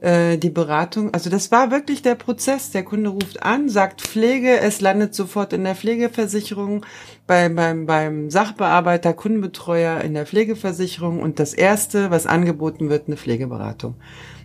äh, 0.05 0.37
die 0.37 0.51
Beratung, 0.51 1.15
also 1.15 1.31
das 1.31 1.51
war 1.51 1.71
wirklich 1.71 2.03
der 2.03 2.15
Prozess. 2.15 2.71
Der 2.71 2.83
Kunde 2.85 3.11
ruft 3.11 3.43
an, 3.43 3.69
sagt 3.69 4.03
Pflege, 4.03 4.61
es 4.61 4.81
landet 4.81 5.15
sofort 5.15 5.53
in 5.53 5.65
der 5.65 5.75
Pflegeversicherung, 5.75 6.85
beim, 7.27 7.55
beim, 7.55 7.87
beim 7.87 8.31
Sachbearbeiter, 8.31 9.15
Kundenbetreuer 9.15 10.03
in 10.03 10.13
der 10.13 10.27
Pflegeversicherung 10.27 11.21
und 11.21 11.41
das 11.41 11.55
erste, 11.55 12.11
was 12.11 12.27
angeboten 12.27 12.91
wird, 12.91 13.09
eine 13.09 13.17
Pflegeberatung. 13.17 13.95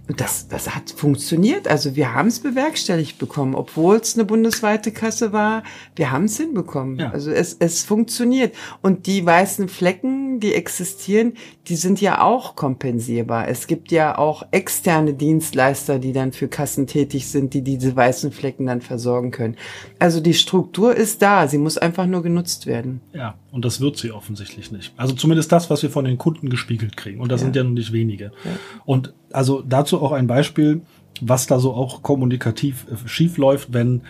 Und 0.10 0.20
das, 0.20 0.48
das 0.48 0.76
hat 0.76 0.90
funktioniert. 0.90 1.68
Also 1.68 1.96
wir 1.96 2.16
haben 2.16 2.30
es 2.30 2.40
bewerkstelligt 2.40 3.20
bekommen, 3.20 3.54
obwohl 3.54 3.98
es 3.98 4.16
eine 4.16 4.26
bundesweite 4.26 4.92
Kasse 4.92 5.34
war. 5.34 5.62
Wir 5.96 6.10
haben 6.10 6.26
es 6.26 6.36
hinbekommen. 6.36 6.98
Ja. 6.98 7.12
Also 7.12 7.30
es, 7.30 7.56
es 7.60 7.84
funktioniert. 7.84 8.56
Und 8.82 9.06
die 9.06 9.24
weißen 9.24 9.70
Flecken, 9.70 10.40
die 10.40 10.56
existieren, 10.56 11.34
die 11.68 11.76
sind 11.76 12.02
ja 12.02 12.24
auch 12.24 12.56
kompensierbar. 12.56 13.50
Es 13.50 13.68
gibt 13.68 13.92
ja 13.92 14.18
auch 14.18 14.48
externe 14.50 15.14
Dienstleister, 15.14 16.00
die 16.00 16.12
dann 16.12 16.32
für 16.32 16.48
Kassen 16.48 16.88
tätig 16.88 17.28
sind, 17.28 17.54
die 17.54 17.62
diese 17.62 17.96
weißen 17.96 18.32
Flecken 18.32 18.66
dann 18.66 18.82
versorgen 18.82 19.30
können. 19.30 19.58
Also 20.00 20.22
die 20.22 20.34
Struktur 20.34 20.96
ist 20.96 21.22
da. 21.22 21.48
Sie 21.48 21.60
muss 21.60 21.78
einfach 21.78 22.08
nur 22.08 22.24
genutzt 22.24 22.66
werden. 22.66 23.02
Ja, 23.14 23.36
und 23.52 23.64
das 23.64 23.80
wird 23.80 23.98
sie 23.98 24.12
offensichtlich 24.12 24.72
nicht. 24.72 24.92
Also 24.98 25.14
zumindest 25.14 25.52
das, 25.52 25.70
was 25.70 25.84
wir 25.84 25.92
von 25.92 26.06
den 26.06 26.18
Kunden 26.18 26.50
gespiegelt 26.50 26.98
kriegen. 26.98 27.22
Und 27.22 27.32
das 27.32 27.42
ja. 27.42 27.46
sind 27.46 27.56
ja 27.56 27.64
noch 27.64 27.70
nicht 27.70 27.94
wenige. 27.94 28.32
Ja. 28.44 28.52
Und 28.86 29.14
also 29.32 29.62
dazu 29.62 30.02
auch 30.02 30.12
ein 30.12 30.28
Beispiel, 30.28 30.82
was 31.22 31.48
da 31.48 31.60
so 31.60 31.74
auch 31.74 32.02
kommunikativ 32.02 32.86
äh, 32.92 33.08
schief 33.08 33.38
läuft, 33.38 33.74
wenn 33.74 34.02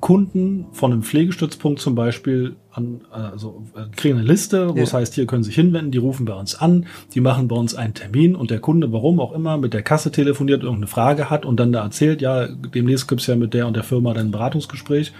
Kunden 0.00 0.66
von 0.72 0.92
einem 0.92 1.02
Pflegestützpunkt 1.02 1.78
zum 1.78 1.94
Beispiel 1.94 2.56
an, 2.72 3.02
also 3.10 3.62
äh, 3.76 3.94
kriegen 3.94 4.18
eine 4.18 4.26
Liste, 4.26 4.70
wo 4.70 4.76
ja. 4.76 4.84
es 4.84 4.94
heißt, 4.94 5.14
hier 5.14 5.26
können 5.26 5.42
Sie 5.42 5.48
sich 5.48 5.56
hinwenden, 5.56 5.90
die 5.90 5.98
rufen 5.98 6.24
bei 6.24 6.32
uns 6.32 6.54
an, 6.54 6.86
die 7.14 7.20
machen 7.20 7.48
bei 7.48 7.56
uns 7.56 7.74
einen 7.74 7.92
Termin 7.92 8.34
und 8.34 8.50
der 8.50 8.60
Kunde, 8.60 8.92
warum 8.92 9.20
auch 9.20 9.32
immer, 9.32 9.58
mit 9.58 9.74
der 9.74 9.82
Kasse 9.82 10.10
telefoniert, 10.10 10.62
irgendeine 10.62 10.86
Frage 10.86 11.28
hat 11.28 11.44
und 11.44 11.60
dann 11.60 11.72
da 11.72 11.82
erzählt, 11.82 12.22
ja, 12.22 12.46
demnächst 12.46 13.08
gibt's 13.08 13.26
ja 13.26 13.36
mit 13.36 13.52
der 13.52 13.66
und 13.66 13.76
der 13.76 13.82
Firma 13.82 14.14
dann 14.14 14.28
ein 14.28 14.30
Beratungsgespräch 14.30 15.12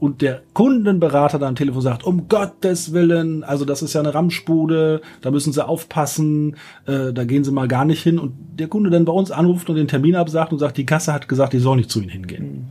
und 0.00 0.20
der 0.20 0.42
Kundenberater 0.52 1.38
dann 1.38 1.50
am 1.50 1.56
Telefon 1.56 1.80
sagt, 1.80 2.04
um 2.04 2.28
Gottes 2.28 2.92
Willen, 2.92 3.42
also 3.42 3.64
das 3.64 3.80
ist 3.80 3.94
ja 3.94 4.00
eine 4.00 4.12
Ramschbude, 4.12 5.00
da 5.22 5.30
müssen 5.30 5.54
Sie 5.54 5.66
aufpassen, 5.66 6.56
äh, 6.86 7.14
da 7.14 7.24
gehen 7.24 7.44
Sie 7.44 7.52
mal 7.52 7.68
gar 7.68 7.86
nicht 7.86 8.02
hin 8.02 8.18
und 8.18 8.34
der 8.58 8.68
Kunde 8.68 8.90
dann 8.90 9.06
bei 9.06 9.12
uns 9.12 9.30
anruft 9.30 9.70
und 9.70 9.76
den 9.76 9.88
Termin 9.88 10.14
absagt 10.14 10.52
und 10.52 10.58
sagt, 10.58 10.76
die 10.76 10.84
Kasse 10.86 11.14
hat 11.14 11.26
gesagt, 11.26 11.54
ich 11.54 11.62
soll 11.62 11.76
nicht 11.78 11.90
zu 11.90 12.00
Ihnen 12.00 12.10
hingehen. 12.10 12.44
Mhm. 12.44 12.64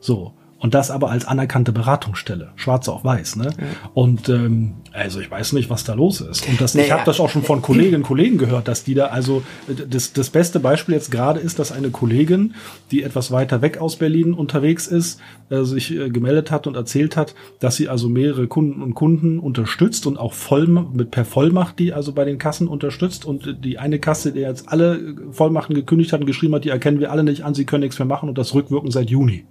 So. 0.00 0.32
Und 0.60 0.74
das 0.74 0.90
aber 0.90 1.10
als 1.10 1.24
anerkannte 1.24 1.72
Beratungsstelle, 1.72 2.52
schwarz 2.54 2.88
auf 2.88 3.02
weiß. 3.02 3.36
Ne? 3.36 3.46
Ja. 3.46 3.66
Und 3.94 4.28
ähm, 4.28 4.74
also 4.92 5.18
ich 5.18 5.30
weiß 5.30 5.54
nicht, 5.54 5.70
was 5.70 5.84
da 5.84 5.94
los 5.94 6.20
ist. 6.20 6.46
Und 6.46 6.60
das, 6.60 6.74
naja. 6.74 6.86
ich 6.86 6.92
habe 6.92 7.02
das 7.06 7.18
auch 7.18 7.30
schon 7.30 7.42
von 7.42 7.62
Kolleginnen 7.62 8.02
und 8.02 8.02
Kollegen 8.02 8.36
gehört, 8.36 8.68
dass 8.68 8.84
die 8.84 8.94
da, 8.94 9.06
also 9.06 9.42
das, 9.88 10.12
das 10.12 10.28
beste 10.28 10.60
Beispiel 10.60 10.94
jetzt 10.94 11.10
gerade 11.10 11.40
ist, 11.40 11.58
dass 11.58 11.72
eine 11.72 11.90
Kollegin, 11.90 12.54
die 12.90 13.02
etwas 13.02 13.32
weiter 13.32 13.62
weg 13.62 13.78
aus 13.78 13.96
Berlin 13.96 14.34
unterwegs 14.34 14.86
ist, 14.86 15.18
äh, 15.48 15.62
sich 15.62 15.92
äh, 15.92 16.10
gemeldet 16.10 16.50
hat 16.50 16.66
und 16.66 16.76
erzählt 16.76 17.16
hat, 17.16 17.34
dass 17.58 17.76
sie 17.76 17.88
also 17.88 18.10
mehrere 18.10 18.46
Kunden 18.46 18.82
und 18.82 18.94
Kunden 18.94 19.38
unterstützt 19.38 20.06
und 20.06 20.18
auch 20.18 20.34
voll 20.34 20.66
mit 20.66 21.10
per 21.10 21.24
Vollmacht 21.24 21.78
die 21.78 21.94
also 21.94 22.12
bei 22.12 22.24
den 22.24 22.38
Kassen 22.38 22.68
unterstützt. 22.68 23.24
Und 23.24 23.64
die 23.64 23.78
eine 23.78 23.98
Kasse, 23.98 24.32
die 24.32 24.40
jetzt 24.40 24.68
alle 24.68 25.16
Vollmachten 25.32 25.74
gekündigt 25.74 26.12
hat 26.12 26.20
und 26.20 26.26
geschrieben 26.26 26.54
hat, 26.54 26.64
die 26.64 26.68
erkennen 26.68 27.00
wir 27.00 27.10
alle 27.10 27.24
nicht 27.24 27.44
an, 27.44 27.54
sie 27.54 27.64
können 27.64 27.82
nichts 27.82 27.98
mehr 27.98 28.06
machen 28.06 28.28
und 28.28 28.36
das 28.36 28.54
rückwirken 28.54 28.90
seit 28.90 29.08
Juni. 29.08 29.46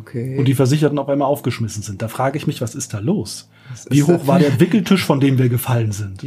Okay. 0.00 0.38
Und 0.38 0.46
die 0.46 0.54
Versicherten 0.54 0.98
auf 0.98 1.08
einmal 1.08 1.28
aufgeschmissen 1.28 1.82
sind. 1.82 2.02
Da 2.02 2.08
frage 2.08 2.38
ich 2.38 2.46
mich, 2.46 2.60
was 2.60 2.74
ist 2.74 2.94
da 2.94 2.98
los? 2.98 3.48
Was 3.70 3.86
Wie 3.90 4.02
hoch 4.02 4.26
war 4.26 4.38
der 4.38 4.60
Wickeltisch, 4.60 5.04
von 5.04 5.20
dem 5.20 5.38
wir 5.38 5.48
gefallen 5.48 5.92
sind? 5.92 6.22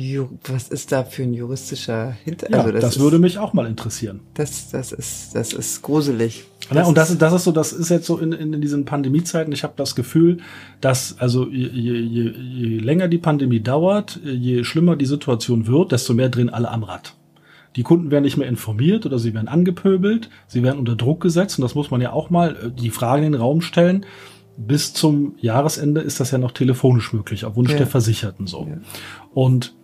Was 0.47 0.69
ist 0.69 0.91
da 0.91 1.03
für 1.03 1.24
ein 1.24 1.33
juristischer 1.33 2.15
Hintergrund? 2.24 2.55
Ja, 2.55 2.62
also 2.62 2.71
das, 2.71 2.81
das 2.81 2.95
ist, 2.95 3.01
würde 3.01 3.19
mich 3.19 3.38
auch 3.38 3.53
mal 3.53 3.67
interessieren. 3.67 4.21
Das, 4.33 4.69
das 4.71 4.91
ist, 4.91 5.36
das 5.36 5.53
ist 5.53 5.81
gruselig. 5.81 6.45
Das 6.69 6.77
ja, 6.77 6.86
und 6.86 6.97
das, 6.97 7.09
ist, 7.12 7.21
das 7.21 7.33
ist 7.33 7.43
so, 7.43 7.51
das 7.51 7.74
ist 7.74 7.89
jetzt 7.89 8.05
so 8.05 8.17
in, 8.17 8.31
in, 8.33 8.53
in 8.53 8.62
diesen 8.62 8.86
Pandemiezeiten. 8.86 9.53
Ich 9.53 9.63
habe 9.63 9.74
das 9.75 9.95
Gefühl, 9.95 10.38
dass 10.81 11.17
also 11.19 11.47
je, 11.47 11.67
je, 11.67 12.31
je 12.31 12.79
länger 12.79 13.07
die 13.07 13.17
Pandemie 13.17 13.59
dauert, 13.59 14.19
je 14.24 14.63
schlimmer 14.63 14.95
die 14.95 15.05
Situation 15.05 15.67
wird, 15.67 15.91
desto 15.91 16.13
mehr 16.13 16.29
drehen 16.29 16.50
alle 16.50 16.69
am 16.69 16.83
Rad. 16.83 17.16
Die 17.77 17.84
Kunden 17.84 18.12
werden 18.12 18.24
nicht 18.24 18.38
mehr 18.38 18.48
informiert 18.48 19.05
oder 19.05 19.19
sie 19.19 19.34
werden 19.34 19.48
angepöbelt, 19.48 20.29
sie 20.48 20.63
werden 20.63 20.79
unter 20.79 20.96
Druck 20.96 21.22
gesetzt 21.22 21.60
und 21.60 21.62
das 21.62 21.75
muss 21.75 21.91
man 21.91 22.01
ja 22.01 22.12
auch 22.12 22.29
mal 22.29 22.55
äh, 22.55 22.72
die 22.72 22.89
Frage 22.89 23.25
in 23.25 23.31
den 23.31 23.41
Raum 23.41 23.62
stellen. 23.62 24.05
Bis 24.57 24.93
zum 24.93 25.36
Jahresende 25.39 26.01
ist 26.01 26.19
das 26.19 26.31
ja 26.31 26.39
noch 26.39 26.51
telefonisch 26.51 27.13
möglich, 27.13 27.46
auf 27.46 27.55
Wunsch 27.55 27.72
ja. 27.72 27.77
der 27.77 27.88
Versicherten 27.88 28.48
so. 28.48 28.67
Ja. 28.67 28.77
Und 29.34 29.75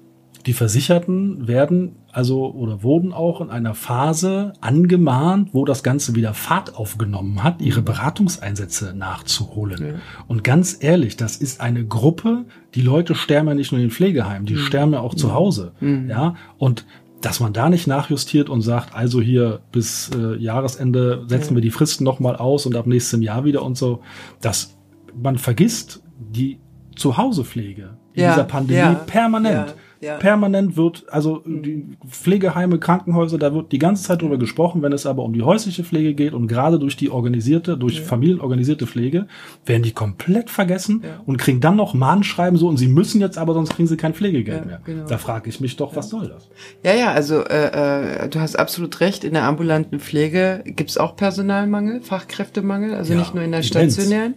die 0.47 0.53
Versicherten 0.53 1.47
werden 1.47 1.95
also 2.12 2.51
oder 2.53 2.83
wurden 2.83 3.12
auch 3.12 3.41
in 3.41 3.50
einer 3.50 3.73
Phase 3.73 4.53
angemahnt, 4.62 5.50
wo 5.53 5.65
das 5.65 5.83
Ganze 5.83 6.15
wieder 6.15 6.33
Fahrt 6.33 6.75
aufgenommen 6.75 7.43
hat, 7.43 7.62
ihre 7.62 7.81
Beratungseinsätze 7.81 8.93
nachzuholen. 8.95 9.83
Ja. 9.83 9.93
Und 10.27 10.43
ganz 10.43 10.77
ehrlich, 10.79 11.17
das 11.17 11.38
ist 11.38 11.59
eine 11.59 11.85
Gruppe, 11.85 12.45
die 12.75 12.81
Leute 12.81 13.15
sterben 13.15 13.47
ja 13.47 13.55
nicht 13.55 13.71
nur 13.71 13.81
in 13.81 13.88
den 13.88 13.91
Pflegeheimen, 13.91 14.45
die 14.45 14.53
mhm. 14.55 14.59
sterben 14.59 14.93
ja 14.93 15.00
auch 15.00 15.15
zu 15.15 15.33
Hause. 15.33 15.71
Mhm. 15.79 16.09
Ja, 16.09 16.35
und 16.57 16.85
dass 17.24 17.39
man 17.39 17.53
da 17.53 17.70
nicht 17.70 17.88
nachjustiert 17.88 18.50
und 18.50 18.62
sagt, 18.62 18.94
also 18.94 19.22
hier 19.22 19.62
bis 19.72 20.12
äh, 20.13 20.36
Jahresende 20.36 21.24
setzen 21.27 21.51
ja. 21.51 21.56
wir 21.56 21.62
die 21.62 21.72
Fristen 21.72 22.03
nochmal 22.03 22.36
aus 22.36 22.65
und 22.65 22.75
ab 22.75 22.86
nächstem 22.86 23.22
Jahr 23.22 23.46
wieder 23.46 23.63
und 23.63 23.77
so, 23.77 24.01
dass 24.42 24.75
man 25.15 25.38
vergisst 25.38 26.03
die 26.18 26.60
Zuhausepflege 26.98 27.98
in 28.13 28.24
ja. 28.24 28.32
dieser 28.32 28.44
Pandemie 28.44 28.77
ja. 28.77 28.94
permanent. 28.94 29.70
Ja. 29.70 29.75
Permanent 30.19 30.77
wird, 30.77 31.05
also 31.10 31.41
die 31.45 31.98
Pflegeheime, 32.07 32.79
Krankenhäuser, 32.79 33.38
da 33.38 33.53
wird 33.53 33.72
die 33.72 33.79
ganze 33.79 34.03
Zeit 34.03 34.22
drüber 34.22 34.38
gesprochen. 34.38 34.81
Wenn 34.81 34.93
es 34.93 35.05
aber 35.05 35.24
um 35.24 35.33
die 35.33 35.41
häusliche 35.41 35.83
Pflege 35.83 36.13
geht 36.13 36.33
und 36.33 36.48
gerade 36.48 36.79
durch 36.79 36.95
die 36.95 37.10
organisierte, 37.10 37.77
durch 37.77 38.00
ja. 38.00 38.03
familienorganisierte 38.03 38.88
Pflege, 38.88 39.27
werden 39.65 39.83
die 39.83 39.91
komplett 39.91 40.50
vergessen 40.50 41.01
ja. 41.03 41.22
und 41.25 41.38
kriegen 41.38 41.60
dann 41.62 41.75
noch 41.75 41.93
Mahnschreiben 41.93 42.57
so 42.57 42.67
und 42.67 42.77
sie 42.77 42.88
müssen 42.88 43.22
jetzt 43.22 43.38
aber, 43.38 43.53
sonst 43.53 43.75
kriegen 43.75 43.88
sie 43.88 43.98
kein 43.98 44.13
Pflegegeld 44.13 44.65
mehr. 44.65 44.81
Genau. 44.86 45.07
Da 45.07 45.17
frage 45.17 45.50
ich 45.50 45.60
mich 45.60 45.75
doch, 45.75 45.95
was 45.95 46.10
soll 46.10 46.27
das? 46.27 46.50
Ja, 46.83 46.93
ja, 46.93 47.12
also 47.12 47.43
äh, 47.43 48.25
äh, 48.25 48.29
du 48.29 48.39
hast 48.39 48.57
absolut 48.57 49.00
recht. 49.00 49.24
In 49.24 49.33
der 49.33 49.43
ambulanten 49.43 50.00
Pflege 50.00 50.63
gibt's 50.65 50.98
auch 50.98 51.15
Personalmangel, 51.15 52.01
Fachkräftemangel, 52.01 52.94
also 52.94 53.13
nicht 53.13 53.33
nur 53.33 53.44
in 53.44 53.51
der 53.51 53.63
stationären. 53.63 54.35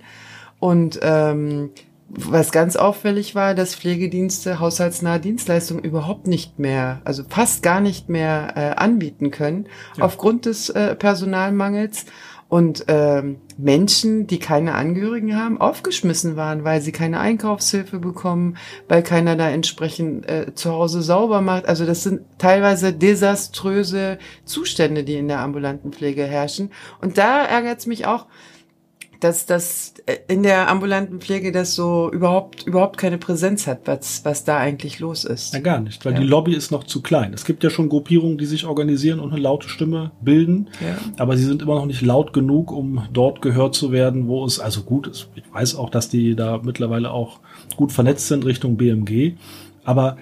Und 0.58 0.98
ähm, 1.02 1.70
was 2.08 2.52
ganz 2.52 2.76
auffällig 2.76 3.34
war, 3.34 3.54
dass 3.54 3.74
Pflegedienste 3.74 4.60
haushaltsnahe 4.60 5.20
Dienstleistungen 5.20 5.82
überhaupt 5.82 6.26
nicht 6.26 6.58
mehr, 6.58 7.00
also 7.04 7.24
fast 7.28 7.62
gar 7.62 7.80
nicht 7.80 8.08
mehr 8.08 8.52
äh, 8.56 8.80
anbieten 8.80 9.30
können, 9.30 9.66
ja. 9.96 10.04
aufgrund 10.04 10.46
des 10.46 10.70
äh, 10.70 10.94
Personalmangels 10.94 12.06
und 12.48 12.84
ähm, 12.86 13.40
Menschen, 13.58 14.28
die 14.28 14.38
keine 14.38 14.74
Angehörigen 14.74 15.36
haben, 15.36 15.60
aufgeschmissen 15.60 16.36
waren, 16.36 16.62
weil 16.62 16.80
sie 16.80 16.92
keine 16.92 17.18
Einkaufshilfe 17.18 17.98
bekommen, 17.98 18.56
weil 18.86 19.02
keiner 19.02 19.34
da 19.34 19.50
entsprechend 19.50 20.28
äh, 20.28 20.54
zu 20.54 20.70
Hause 20.70 21.02
sauber 21.02 21.40
macht. 21.40 21.66
Also 21.66 21.84
das 21.86 22.04
sind 22.04 22.20
teilweise 22.38 22.92
desaströse 22.92 24.18
Zustände, 24.44 25.02
die 25.02 25.16
in 25.16 25.26
der 25.26 25.40
ambulanten 25.40 25.92
Pflege 25.92 26.24
herrschen. 26.24 26.70
Und 27.00 27.18
da 27.18 27.44
ärgert 27.44 27.80
es 27.80 27.86
mich 27.86 28.06
auch, 28.06 28.26
dass 29.20 29.46
das 29.46 29.94
äh, 30.06 30.16
in 30.28 30.42
der 30.42 30.68
ambulanten 30.68 31.20
Pflege 31.20 31.52
das 31.52 31.74
so 31.74 32.10
überhaupt 32.12 32.66
überhaupt 32.66 32.98
keine 32.98 33.18
Präsenz 33.18 33.66
hat, 33.66 33.80
was 33.86 34.24
was 34.24 34.44
da 34.44 34.58
eigentlich 34.58 34.98
los 34.98 35.24
ist. 35.24 35.54
Ja, 35.54 35.60
gar 35.60 35.80
nicht, 35.80 36.04
weil 36.04 36.14
ja. 36.14 36.20
die 36.20 36.26
Lobby 36.26 36.54
ist 36.54 36.70
noch 36.70 36.84
zu 36.84 37.02
klein. 37.02 37.32
Es 37.34 37.44
gibt 37.44 37.64
ja 37.64 37.70
schon 37.70 37.88
Gruppierungen, 37.88 38.38
die 38.38 38.46
sich 38.46 38.66
organisieren 38.66 39.20
und 39.20 39.32
eine 39.32 39.40
laute 39.40 39.68
Stimme 39.68 40.12
bilden, 40.20 40.68
ja. 40.80 40.96
aber 41.18 41.36
sie 41.36 41.44
sind 41.44 41.62
immer 41.62 41.76
noch 41.76 41.86
nicht 41.86 42.02
laut 42.02 42.32
genug, 42.32 42.72
um 42.72 43.06
dort 43.12 43.42
gehört 43.42 43.74
zu 43.74 43.92
werden, 43.92 44.28
wo 44.28 44.44
es 44.44 44.60
also 44.60 44.82
gut 44.82 45.06
ist. 45.06 45.28
Ich 45.34 45.44
weiß 45.52 45.76
auch, 45.76 45.90
dass 45.90 46.08
die 46.08 46.34
da 46.34 46.60
mittlerweile 46.62 47.10
auch 47.10 47.40
gut 47.76 47.92
vernetzt 47.92 48.28
sind 48.28 48.44
Richtung 48.44 48.76
BMG, 48.76 49.34
aber 49.84 50.16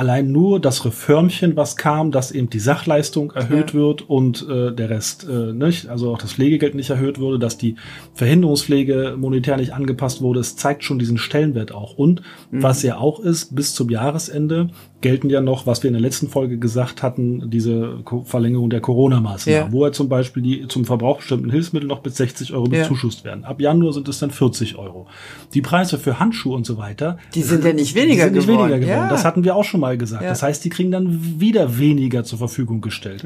allein 0.00 0.32
nur 0.32 0.60
das 0.60 0.86
Reformchen, 0.86 1.56
was 1.56 1.76
kam, 1.76 2.10
dass 2.10 2.32
eben 2.32 2.48
die 2.48 2.58
Sachleistung 2.58 3.32
erhöht 3.32 3.74
ja. 3.74 3.74
wird 3.74 4.08
und 4.08 4.48
äh, 4.48 4.72
der 4.72 4.88
Rest 4.88 5.28
äh, 5.28 5.52
nicht, 5.52 5.90
also 5.90 6.10
auch 6.10 6.16
das 6.16 6.32
Pflegegeld 6.32 6.74
nicht 6.74 6.88
erhöht 6.88 7.18
wurde, 7.18 7.38
dass 7.38 7.58
die 7.58 7.76
Verhinderungspflege 8.14 9.16
monetär 9.18 9.58
nicht 9.58 9.74
angepasst 9.74 10.22
wurde, 10.22 10.40
es 10.40 10.56
zeigt 10.56 10.84
schon 10.84 10.98
diesen 10.98 11.18
Stellenwert 11.18 11.72
auch. 11.72 11.98
Und 11.98 12.22
mhm. 12.50 12.62
was 12.62 12.82
ja 12.82 12.96
auch 12.96 13.20
ist, 13.20 13.54
bis 13.54 13.74
zum 13.74 13.90
Jahresende 13.90 14.70
gelten 15.00 15.30
ja 15.30 15.40
noch, 15.40 15.66
was 15.66 15.82
wir 15.82 15.88
in 15.88 15.94
der 15.94 16.02
letzten 16.02 16.28
Folge 16.28 16.58
gesagt 16.58 17.02
hatten, 17.02 17.50
diese 17.50 17.98
Verlängerung 18.24 18.70
der 18.70 18.80
Corona-Maßnahmen, 18.80 19.68
ja. 19.68 19.72
wo 19.72 19.86
ja 19.86 19.92
zum 19.92 20.08
Beispiel 20.08 20.42
die 20.42 20.68
zum 20.68 20.84
Verbrauch 20.84 21.18
bestimmten 21.18 21.50
Hilfsmittel 21.50 21.88
noch 21.88 22.00
bis 22.00 22.16
60 22.16 22.52
Euro 22.52 22.70
ja. 22.70 22.82
bezuschusst 22.82 23.24
werden. 23.24 23.44
Ab 23.44 23.60
Januar 23.60 23.92
sind 23.92 24.08
es 24.08 24.18
dann 24.18 24.30
40 24.30 24.76
Euro. 24.76 25.06
Die 25.54 25.62
Preise 25.62 25.98
für 25.98 26.20
Handschuhe 26.20 26.54
und 26.54 26.66
so 26.66 26.76
weiter, 26.76 27.18
die 27.34 27.42
sind 27.42 27.64
ja 27.64 27.72
nicht 27.72 27.94
weniger 27.94 28.28
die 28.28 28.40
sind 28.40 28.46
geworden. 28.46 28.70
Nicht 28.70 28.80
weniger 28.80 28.86
geworden. 28.86 29.06
Ja. 29.06 29.10
Das 29.10 29.24
hatten 29.24 29.44
wir 29.44 29.56
auch 29.56 29.64
schon 29.64 29.80
mal 29.80 29.96
gesagt. 29.96 30.24
Das 30.24 30.42
heißt, 30.42 30.64
die 30.64 30.68
kriegen 30.70 30.90
dann 30.90 31.40
wieder 31.40 31.78
weniger 31.78 32.24
zur 32.24 32.38
Verfügung 32.38 32.80
gestellt. 32.80 33.24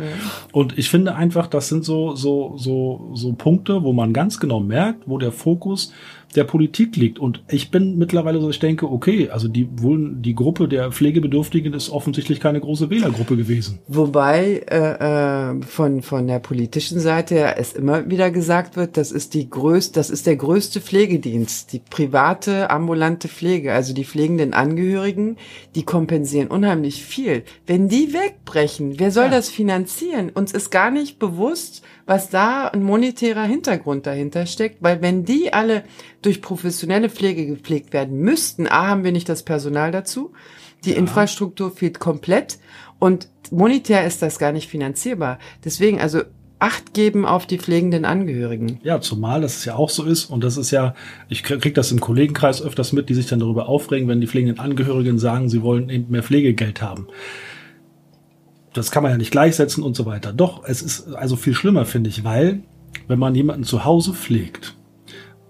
Und 0.52 0.78
ich 0.78 0.90
finde 0.90 1.14
einfach, 1.14 1.46
das 1.46 1.68
sind 1.68 1.84
so 1.84 2.14
so 2.14 2.54
so 2.56 3.10
so 3.14 3.32
Punkte, 3.32 3.82
wo 3.82 3.92
man 3.92 4.12
ganz 4.12 4.38
genau 4.38 4.60
merkt, 4.60 5.04
wo 5.06 5.18
der 5.18 5.32
Fokus 5.32 5.92
der 6.36 6.44
Politik 6.44 6.96
liegt. 6.96 7.18
Und 7.18 7.42
ich 7.48 7.70
bin 7.70 7.98
mittlerweile 7.98 8.40
so, 8.40 8.50
ich 8.50 8.58
denke, 8.58 8.90
okay, 8.90 9.30
also 9.30 9.48
die 9.48 9.68
wohl 9.76 10.14
die 10.14 10.34
Gruppe 10.34 10.68
der 10.68 10.92
Pflegebedürftigen 10.92 11.72
ist 11.74 11.90
offensichtlich 11.90 12.40
keine 12.40 12.60
große 12.60 12.90
Wählergruppe 12.90 13.36
gewesen. 13.36 13.78
Wobei 13.88 14.62
äh, 14.70 15.52
äh, 15.52 15.62
von 15.62 16.02
von 16.02 16.26
der 16.26 16.38
politischen 16.38 17.00
Seite 17.00 17.56
es 17.56 17.72
immer 17.72 18.10
wieder 18.10 18.30
gesagt 18.30 18.76
wird, 18.76 18.96
das 18.96 19.12
ist 19.12 19.34
die 19.34 19.48
größte, 19.48 19.94
das 19.94 20.10
ist 20.10 20.26
der 20.26 20.36
größte 20.36 20.80
Pflegedienst, 20.80 21.72
die 21.72 21.78
private 21.78 22.70
ambulante 22.70 23.28
Pflege, 23.28 23.72
also 23.72 23.94
die 23.94 24.04
pflegenden 24.04 24.54
Angehörigen, 24.54 25.36
die 25.74 25.84
kompensieren 25.84 26.48
unheimlich 26.48 27.04
viel. 27.04 27.44
Wenn 27.66 27.88
die 27.88 28.12
wegbrechen, 28.12 28.98
wer 28.98 29.10
soll 29.10 29.24
ja. 29.24 29.30
das 29.30 29.48
finanzieren? 29.48 30.30
Uns 30.30 30.52
ist 30.52 30.70
gar 30.70 30.90
nicht 30.90 31.18
bewusst, 31.18 31.82
was 32.06 32.28
da 32.30 32.68
ein 32.68 32.82
monetärer 32.82 33.44
Hintergrund 33.44 34.06
dahinter 34.06 34.46
steckt, 34.46 34.82
weil 34.82 35.00
wenn 35.02 35.24
die 35.24 35.52
alle 35.52 35.84
durch 36.22 36.42
professionelle 36.42 37.08
Pflege 37.08 37.46
gepflegt 37.46 37.92
werden 37.92 38.18
müssten, 38.18 38.66
A, 38.66 38.88
haben 38.88 39.04
wir 39.04 39.12
nicht 39.12 39.28
das 39.28 39.42
Personal 39.42 39.90
dazu, 39.90 40.32
die 40.84 40.90
ja. 40.90 40.96
Infrastruktur 40.96 41.70
fehlt 41.70 41.98
komplett 41.98 42.58
und 42.98 43.28
monetär 43.50 44.06
ist 44.06 44.22
das 44.22 44.38
gar 44.38 44.52
nicht 44.52 44.68
finanzierbar. 44.68 45.38
Deswegen, 45.64 46.00
also 46.00 46.22
Acht 46.60 46.94
geben 46.94 47.26
auf 47.26 47.46
die 47.46 47.58
pflegenden 47.58 48.06
Angehörigen. 48.06 48.78
Ja, 48.84 49.00
zumal 49.00 49.42
das 49.42 49.66
ja 49.66 49.74
auch 49.74 49.90
so 49.90 50.04
ist 50.04 50.26
und 50.26 50.42
das 50.42 50.56
ist 50.56 50.70
ja, 50.70 50.94
ich 51.28 51.42
krieg 51.42 51.74
das 51.74 51.92
im 51.92 52.00
Kollegenkreis 52.00 52.62
öfters 52.62 52.92
mit, 52.92 53.10
die 53.10 53.14
sich 53.14 53.26
dann 53.26 53.40
darüber 53.40 53.68
aufregen, 53.68 54.08
wenn 54.08 54.22
die 54.22 54.26
pflegenden 54.26 54.60
Angehörigen 54.60 55.18
sagen, 55.18 55.50
sie 55.50 55.60
wollen 55.62 55.90
eben 55.90 56.10
mehr 56.10 56.22
Pflegegeld 56.22 56.80
haben 56.80 57.08
das 58.74 58.90
kann 58.90 59.02
man 59.02 59.12
ja 59.12 59.18
nicht 59.18 59.30
gleichsetzen 59.30 59.82
und 59.82 59.96
so 59.96 60.04
weiter. 60.06 60.32
Doch, 60.32 60.62
es 60.66 60.82
ist 60.82 61.14
also 61.14 61.36
viel 61.36 61.54
schlimmer, 61.54 61.84
finde 61.86 62.10
ich, 62.10 62.24
weil 62.24 62.62
wenn 63.08 63.18
man 63.18 63.34
jemanden 63.34 63.64
zu 63.64 63.84
Hause 63.84 64.12
pflegt, 64.12 64.76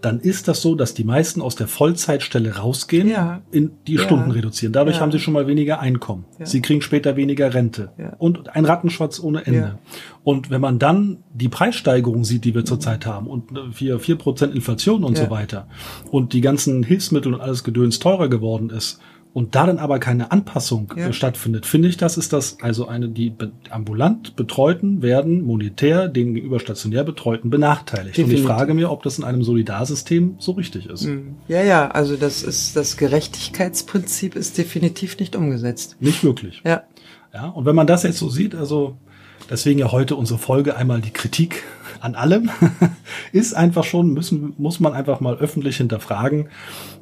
dann 0.00 0.20
ist 0.20 0.48
das 0.48 0.60
so, 0.60 0.74
dass 0.74 0.92
die 0.92 1.04
meisten 1.04 1.40
aus 1.40 1.54
der 1.56 1.66
Vollzeitstelle 1.66 2.56
rausgehen, 2.56 3.08
Ja. 3.08 3.40
in 3.50 3.70
die 3.86 3.94
Ja. 3.94 4.02
Stunden 4.02 4.30
reduzieren. 4.32 4.74
Dadurch 4.74 4.96
Ja. 4.96 5.02
haben 5.02 5.10
sie 5.12 5.18
schon 5.18 5.32
mal 5.32 5.46
weniger 5.46 5.80
Einkommen. 5.80 6.26
Sie 6.42 6.60
kriegen 6.60 6.82
später 6.82 7.16
weniger 7.16 7.54
Rente. 7.54 7.90
Und 8.18 8.54
ein 8.54 8.66
Rattenschwarz 8.66 9.18
ohne 9.18 9.46
Ende. 9.46 9.78
Und 10.22 10.50
wenn 10.50 10.60
man 10.60 10.78
dann 10.78 11.22
die 11.32 11.48
Preissteigerung 11.48 12.24
sieht, 12.24 12.44
die 12.44 12.54
wir 12.54 12.66
zurzeit 12.66 13.06
haben, 13.06 13.26
und 13.28 13.52
äh, 13.56 13.72
vier 13.72 13.98
vier 13.98 14.16
Prozent 14.16 14.54
Inflation 14.54 15.04
und 15.04 15.16
so 15.16 15.30
weiter, 15.30 15.68
und 16.10 16.34
die 16.34 16.42
ganzen 16.42 16.82
Hilfsmittel 16.82 17.32
und 17.32 17.40
alles 17.40 17.64
Gedöns 17.64 17.98
teurer 17.98 18.28
geworden 18.28 18.68
ist, 18.68 19.00
und 19.34 19.54
da 19.56 19.66
dann 19.66 19.78
aber 19.78 19.98
keine 19.98 20.30
Anpassung 20.30 20.94
Ja. 20.96 21.08
äh, 21.08 21.12
stattfindet, 21.12 21.66
finde 21.66 21.88
ich, 21.88 21.96
das 21.98 22.16
ist 22.16 22.32
das, 22.32 22.56
also 22.62 22.86
eine, 22.88 23.08
die 23.08 23.28
be 23.30 23.50
ambulant 23.68 24.36
Betreuten 24.36 25.02
werden 25.02 25.42
monetär 25.42 26.08
den 26.08 26.32
gegenüber 26.34 26.60
stationär 26.60 27.02
Betreuten 27.04 27.50
benachteiligt. 27.50 28.16
Und 28.16 28.24
ich 28.24 28.30
Definitiv. 28.30 28.46
frage 28.46 28.74
mir, 28.74 28.90
ob 28.92 29.02
das 29.02 29.18
in 29.18 29.24
einem 29.24 29.42
Solidarsystem 29.42 30.36
so 30.38 30.52
richtig 30.52 30.88
ist. 30.88 31.04
Mhm. 31.04 31.34
Ja, 31.48 31.62
ja, 31.62 31.90
also 31.90 32.16
das 32.16 32.42
ist, 32.44 32.76
das 32.76 32.96
Gerechtigkeitsprinzip 32.96 34.36
ist 34.36 34.56
definitiv 34.56 35.18
nicht 35.18 35.36
umgesetzt. 35.36 35.96
Nicht 36.00 36.22
wirklich. 36.24 36.62
Ja. 36.64 36.84
Ja, 37.32 37.48
und 37.48 37.66
wenn 37.66 37.74
man 37.74 37.86
das 37.88 38.04
jetzt 38.04 38.18
so 38.18 38.28
sieht, 38.28 38.54
also 38.54 38.96
deswegen 39.50 39.80
ja 39.80 39.90
heute 39.90 40.14
unsere 40.16 40.38
Folge 40.38 40.76
einmal 40.76 41.00
die 41.00 41.10
Kritik 41.10 41.64
an 42.00 42.14
allem, 42.14 42.50
ist 43.32 43.54
einfach 43.54 43.84
schon, 43.84 44.12
müssen, 44.12 44.54
muss 44.58 44.80
man 44.80 44.92
einfach 44.92 45.20
mal 45.20 45.36
öffentlich 45.36 45.76
hinterfragen, 45.76 46.48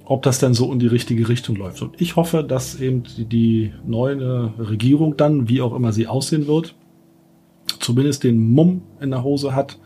ob 0.05 0.23
das 0.23 0.39
denn 0.39 0.55
so 0.55 0.73
in 0.73 0.79
die 0.79 0.87
richtige 0.87 1.29
Richtung 1.29 1.57
läuft. 1.57 1.83
Und 1.83 2.01
ich 2.01 2.17
hoffe, 2.17 2.45
dass 2.45 2.81
eben 2.81 3.03
die, 3.03 3.25
die 3.25 3.73
neue 3.87 4.53
Regierung 4.59 5.17
dann, 5.17 5.49
wie 5.49 5.61
auch 5.61 5.75
immer 5.75 5.93
sie 5.93 6.07
aussehen 6.07 6.47
wird, 6.47 6.75
zumindest 7.81 8.25
den 8.25 8.39
Mumm 8.53 8.83
in 9.01 9.11
der 9.11 9.23
Hose 9.23 9.55
hat, 9.55 9.79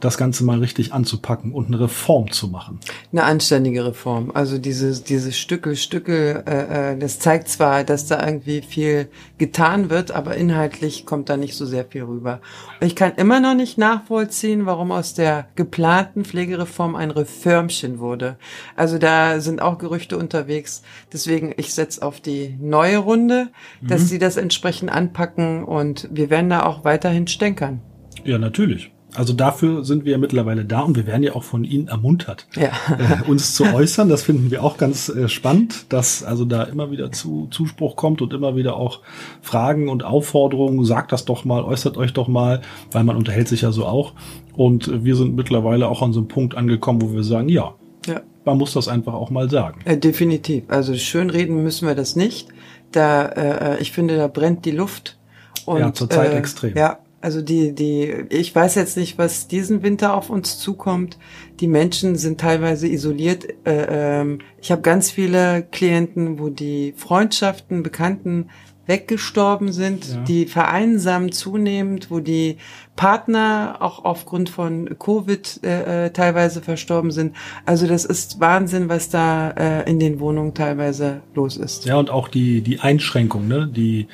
das 0.00 0.18
Ganze 0.18 0.44
mal 0.44 0.58
richtig 0.58 0.92
anzupacken 0.92 1.52
und 1.52 1.68
eine 1.68 1.80
Reform 1.80 2.30
zu 2.30 2.48
machen. 2.48 2.80
Eine 3.12 3.24
anständige 3.24 3.84
Reform. 3.86 4.30
Also 4.34 4.58
diese, 4.58 5.02
diese 5.02 5.32
Stücke, 5.32 5.74
Stücke, 5.74 6.44
äh, 6.46 6.92
äh, 6.92 6.98
das 6.98 7.18
zeigt 7.18 7.48
zwar, 7.48 7.82
dass 7.82 8.06
da 8.06 8.24
irgendwie 8.24 8.60
viel 8.60 9.08
getan 9.38 9.88
wird, 9.88 10.10
aber 10.10 10.36
inhaltlich 10.36 11.06
kommt 11.06 11.28
da 11.28 11.36
nicht 11.36 11.54
so 11.54 11.64
sehr 11.64 11.84
viel 11.86 12.02
rüber. 12.02 12.40
Und 12.80 12.86
ich 12.86 12.94
kann 12.94 13.14
immer 13.16 13.40
noch 13.40 13.54
nicht 13.54 13.78
nachvollziehen, 13.78 14.66
warum 14.66 14.92
aus 14.92 15.14
der 15.14 15.48
geplanten 15.56 16.24
Pflegereform 16.24 16.94
ein 16.94 17.10
Reformchen 17.10 17.98
wurde. 17.98 18.36
Also 18.76 18.98
da 18.98 19.40
sind 19.40 19.62
auch 19.62 19.78
Gerüchte 19.78 20.18
unterwegs. 20.18 20.82
Deswegen, 21.12 21.54
ich 21.56 21.72
setze 21.72 22.02
auf 22.02 22.20
die 22.20 22.56
neue 22.60 22.98
Runde, 22.98 23.48
dass 23.80 24.08
sie 24.08 24.18
das 24.18 24.36
entsprechend 24.36 24.90
anpacken 24.90 25.64
und 25.64 26.08
wir 26.12 26.28
werden 26.28 26.50
da 26.50 26.64
auch 26.64 26.84
weiterhin 26.84 27.26
stänkern. 27.26 27.80
Ja, 28.24 28.38
natürlich. 28.38 28.90
Also 29.14 29.32
dafür 29.32 29.84
sind 29.84 30.04
wir 30.04 30.12
ja 30.12 30.18
mittlerweile 30.18 30.64
da 30.64 30.80
und 30.80 30.96
wir 30.96 31.06
werden 31.06 31.22
ja 31.22 31.34
auch 31.34 31.42
von 31.44 31.64
Ihnen 31.64 31.88
ermuntert. 31.88 32.46
Ja. 32.54 32.70
äh, 32.98 33.28
uns 33.30 33.54
zu 33.54 33.64
äußern. 33.64 34.08
Das 34.08 34.22
finden 34.24 34.50
wir 34.50 34.62
auch 34.62 34.76
ganz 34.76 35.08
äh, 35.08 35.28
spannend, 35.28 35.86
dass 35.90 36.22
also 36.22 36.44
da 36.44 36.64
immer 36.64 36.90
wieder 36.90 37.12
zu 37.12 37.46
Zuspruch 37.50 37.96
kommt 37.96 38.20
und 38.20 38.32
immer 38.34 38.56
wieder 38.56 38.76
auch 38.76 39.00
Fragen 39.40 39.88
und 39.88 40.04
Aufforderungen. 40.04 40.84
Sagt 40.84 41.12
das 41.12 41.24
doch 41.24 41.44
mal, 41.44 41.62
äußert 41.64 41.96
euch 41.96 42.12
doch 42.12 42.28
mal, 42.28 42.60
weil 42.92 43.04
man 43.04 43.16
unterhält 43.16 43.48
sich 43.48 43.62
ja 43.62 43.72
so 43.72 43.86
auch. 43.86 44.12
Und 44.54 44.88
äh, 44.88 45.04
wir 45.04 45.16
sind 45.16 45.34
mittlerweile 45.36 45.88
auch 45.88 46.02
an 46.02 46.12
so 46.12 46.20
einem 46.20 46.28
Punkt 46.28 46.54
angekommen, 46.56 47.00
wo 47.00 47.12
wir 47.12 47.22
sagen, 47.24 47.48
ja, 47.48 47.74
Ja. 48.06 48.20
man 48.44 48.58
muss 48.58 48.74
das 48.74 48.86
einfach 48.88 49.14
auch 49.14 49.30
mal 49.30 49.48
sagen. 49.48 49.80
Äh, 49.84 49.96
definitiv. 49.96 50.64
Also 50.68 50.94
schönreden 50.94 51.62
müssen 51.62 51.86
wir 51.88 51.94
das 51.94 52.16
nicht. 52.16 52.48
Da, 52.92 53.24
äh, 53.26 53.78
ich 53.80 53.92
finde, 53.92 54.16
da 54.16 54.26
brennt 54.28 54.64
die 54.64 54.72
Luft. 54.72 55.16
Und, 55.64 55.80
Ja, 55.80 55.92
zurzeit 55.92 56.32
äh, 56.32 56.36
extrem. 56.36 56.76
Ja, 56.76 56.98
also 57.20 57.42
die, 57.42 57.74
die, 57.74 58.24
ich 58.30 58.54
weiß 58.54 58.74
jetzt 58.76 58.96
nicht, 58.96 59.18
was 59.18 59.48
diesen 59.48 59.82
Winter 59.82 60.14
auf 60.14 60.30
uns 60.30 60.58
zukommt. 60.58 61.18
Die 61.60 61.66
Menschen 61.66 62.16
sind 62.16 62.40
teilweise 62.40 62.86
isoliert. 62.86 63.46
Äh, 63.64 64.20
ähm, 64.20 64.38
ich 64.60 64.70
habe 64.70 64.82
ganz 64.82 65.10
viele 65.10 65.62
Klienten, 65.72 66.38
wo 66.38 66.50
die 66.50 66.94
Freundschaften, 66.96 67.82
Bekannten 67.82 68.48
weggestorben 68.86 69.72
sind, 69.72 70.06
Ja. 70.06 70.20
die 70.22 70.46
vereinsamen 70.46 71.32
zunehmend, 71.32 72.10
wo 72.10 72.20
die 72.20 72.58
Partner 72.94 73.78
auch 73.80 74.04
aufgrund 74.04 74.48
von 74.48 74.96
Covid 74.98 75.60
äh, 75.64 76.06
äh, 76.06 76.10
teilweise 76.10 76.62
verstorben 76.62 77.10
sind. 77.10 77.34
Also 77.64 77.88
das 77.88 78.04
ist 78.04 78.38
Wahnsinn, 78.38 78.88
was 78.88 79.08
da 79.08 79.50
äh, 79.50 79.90
in 79.90 79.98
den 79.98 80.20
Wohnungen 80.20 80.54
teilweise 80.54 81.22
los 81.34 81.56
ist. 81.56 81.84
Ja, 81.84 81.96
und 81.96 82.10
auch 82.10 82.28
die, 82.28 82.60
die 82.60 82.78
Einschränkung, 82.78 83.48
ne? 83.48 83.66
die, 83.66 84.06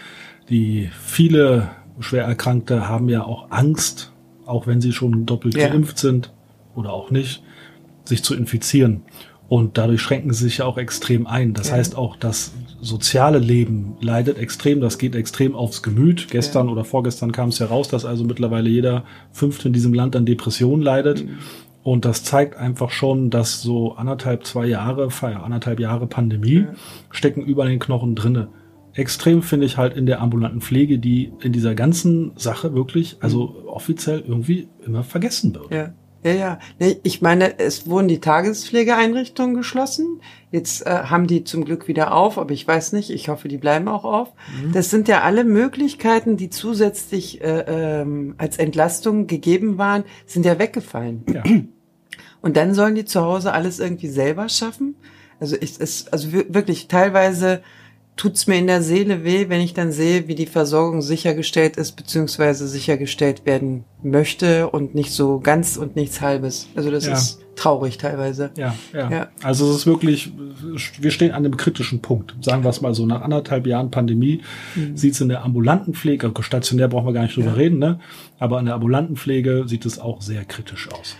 die 0.49 0.89
viele 1.05 1.71
Schwererkrankte 2.01 2.89
haben 2.89 3.09
ja 3.09 3.25
auch 3.25 3.51
Angst, 3.51 4.13
auch 4.47 4.67
wenn 4.67 4.81
sie 4.81 4.93
schon 4.93 5.27
doppelt 5.27 5.57
Ja. 5.57 5.69
geimpft 5.69 5.99
sind 5.99 6.33
oder 6.75 6.93
auch 6.93 7.11
nicht, 7.11 7.43
sich 8.05 8.23
zu 8.25 8.35
infizieren. 8.35 9.03
Und 9.49 9.77
dadurch 9.77 10.01
schränken 10.01 10.33
sie 10.33 10.45
sich 10.45 10.59
ja 10.59 10.65
auch 10.65 10.79
extrem 10.79 11.27
ein. 11.27 11.53
Das 11.53 11.69
Ja. 11.69 11.75
heißt 11.75 11.97
auch, 11.97 12.17
das 12.17 12.53
soziale 12.81 13.39
Leben 13.39 13.97
leidet 14.01 14.39
extrem, 14.39 14.81
das 14.81 14.97
geht 14.99 15.15
extrem 15.15 15.55
aufs 15.55 15.83
Gemüt. 15.83 16.29
Gestern 16.31 16.69
oder 16.71 16.85
vorgestern 16.85 17.33
kam 17.33 17.51
es 17.51 17.59
ja 17.59 17.67
raus, 17.67 17.89
dass 17.89 18.05
also 18.07 18.25
mittlerweile 18.25 18.71
jeder 18.71 19.05
Fünfte 19.31 19.69
in 19.69 19.75
diesem 19.75 19.93
Land 19.93 20.17
an 20.17 20.25
Depressionen 20.25 20.83
leidet. 20.83 21.27
Mhm. 21.27 21.39
Und 21.83 22.05
das 22.05 22.25
zeigt 22.25 22.57
einfach 22.57 22.91
schon, 22.91 23.29
dass 23.29 23.61
so 23.61 23.95
anderthalb, 23.97 24.47
zwei 24.47 24.67
Jahre, 24.67 25.09
ja, 25.23 25.43
anderthalb 25.43 25.81
Jahre 25.81 26.07
Pandemie 26.07 26.61
Ja. 26.61 26.75
stecken 27.11 27.43
über 27.43 27.67
den 27.67 27.79
Knochen 27.79 28.15
drinne. 28.15 28.49
Extrem 28.95 29.43
finde 29.43 29.67
ich 29.67 29.77
halt 29.79 29.97
in 29.97 30.07
der 30.07 30.21
ambulanten 30.21 30.61
Pflege, 30.61 30.99
die 30.99 31.33
in 31.41 31.53
dieser 31.53 31.75
ganzen 31.75 32.33
Sache 32.37 32.75
wirklich, 32.75 33.17
also 33.21 33.65
offiziell 33.67 34.21
irgendwie 34.27 34.69
immer 34.85 35.03
vergessen 35.05 35.55
wird. 35.55 35.71
Ja. 35.73 35.95
Ja, 36.25 36.31
ja. 36.33 36.59
Ich 37.03 37.21
meine, 37.21 37.59
es 37.59 37.89
wurden 37.89 38.07
die 38.07 38.21
Tagespflegeeinrichtungen 38.21 39.57
geschlossen. 39.57 40.21
Jetzt 40.53 40.87
äh, 40.87 40.91
haben 40.91 41.27
die 41.27 41.43
zum 41.43 41.65
Glück 41.65 41.89
wieder 41.89 42.15
auf, 42.15 42.39
aber 42.39 42.53
ich 42.53 42.67
weiß 42.67 42.93
nicht. 42.93 43.11
Ich 43.11 43.29
hoffe, 43.29 43.49
die 43.49 43.59
bleiben 43.59 43.89
auch 43.89 44.05
auf. 44.05 44.33
Das 44.73 44.89
sind 44.91 45.09
ja 45.09 45.23
alle 45.23 45.43
Möglichkeiten, 45.43 46.37
die 46.37 46.49
zusätzlich 46.49 47.41
äh, 47.43 47.65
ähm, 48.03 48.35
als 48.39 48.57
Entlastung 48.59 49.27
gegeben 49.27 49.79
waren, 49.79 50.05
sind 50.27 50.47
ja 50.47 50.61
weggefallen. 50.61 51.25
Ja. 51.33 51.43
Und 52.41 52.57
dann 52.57 52.75
sollen 52.75 52.95
die 52.95 53.05
zu 53.05 53.21
Hause 53.23 53.53
alles 53.53 53.81
irgendwie 53.81 54.09
selber 54.09 54.49
schaffen. 54.49 54.95
Also 55.41 55.57
ich, 55.61 55.81
es, 55.81 56.07
also 56.09 56.33
wir- 56.33 56.55
wirklich 56.55 56.87
teilweise 56.87 57.63
tut's 58.17 58.47
mir 58.47 58.59
in 58.59 58.67
der 58.67 58.83
Seele 58.83 59.25
weh, 59.25 59.49
wenn 59.49 59.61
ich 59.61 59.75
dann 59.75 59.91
sehe, 59.91 60.29
wie 60.29 60.35
die 60.35 60.47
Versorgung 60.47 61.01
sichergestellt 61.03 61.77
ist, 61.77 61.93
beziehungsweise 61.93 62.69
sichergestellt 62.69 63.47
werden 63.47 63.85
möchte 64.03 64.69
und 64.69 64.95
nicht 64.95 65.13
so 65.13 65.41
ganz 65.41 65.77
und 65.77 65.97
nichts 65.97 66.21
halbes. 66.21 66.69
Also 66.77 66.91
das 66.91 67.07
Ja. 67.07 67.15
ist 67.15 67.41
traurig 67.57 67.99
teilweise. 67.99 68.51
Ja, 68.57 68.75
ja, 68.93 69.11
Ja. 69.11 69.29
Also 69.43 69.71
es 69.71 69.79
ist 69.79 69.87
wirklich, 69.87 70.33
wir 71.01 71.11
stehen 71.11 71.31
an 71.31 71.45
einem 71.45 71.57
kritischen 71.57 72.01
Punkt. 72.01 72.35
Sagen 72.43 72.63
wir 72.65 72.71
es 72.71 72.81
mal 72.81 72.95
so, 72.95 73.07
nach 73.07 73.23
anderthalb 73.23 73.67
Jahren 73.67 73.91
Pandemie 73.91 74.43
sieht 74.95 75.15
es 75.15 75.21
in 75.21 75.29
der 75.29 75.43
ambulanten 75.45 75.95
Pflege, 75.95 76.33
stationär 76.41 76.89
brauchen 76.89 77.07
wir 77.07 77.13
gar 77.13 77.23
nicht 77.23 77.37
drüber 77.37 77.49
Ja. 77.51 77.55
reden, 77.55 77.79
ne? 77.79 77.99
aber 78.39 78.59
in 78.59 78.67
der 78.67 78.75
ambulanten 78.75 79.17
Pflege 79.17 79.65
sieht 79.67 79.87
es 79.87 79.99
auch 79.99 80.21
sehr 80.23 80.45
kritisch 80.45 80.89
aus. 80.93 81.17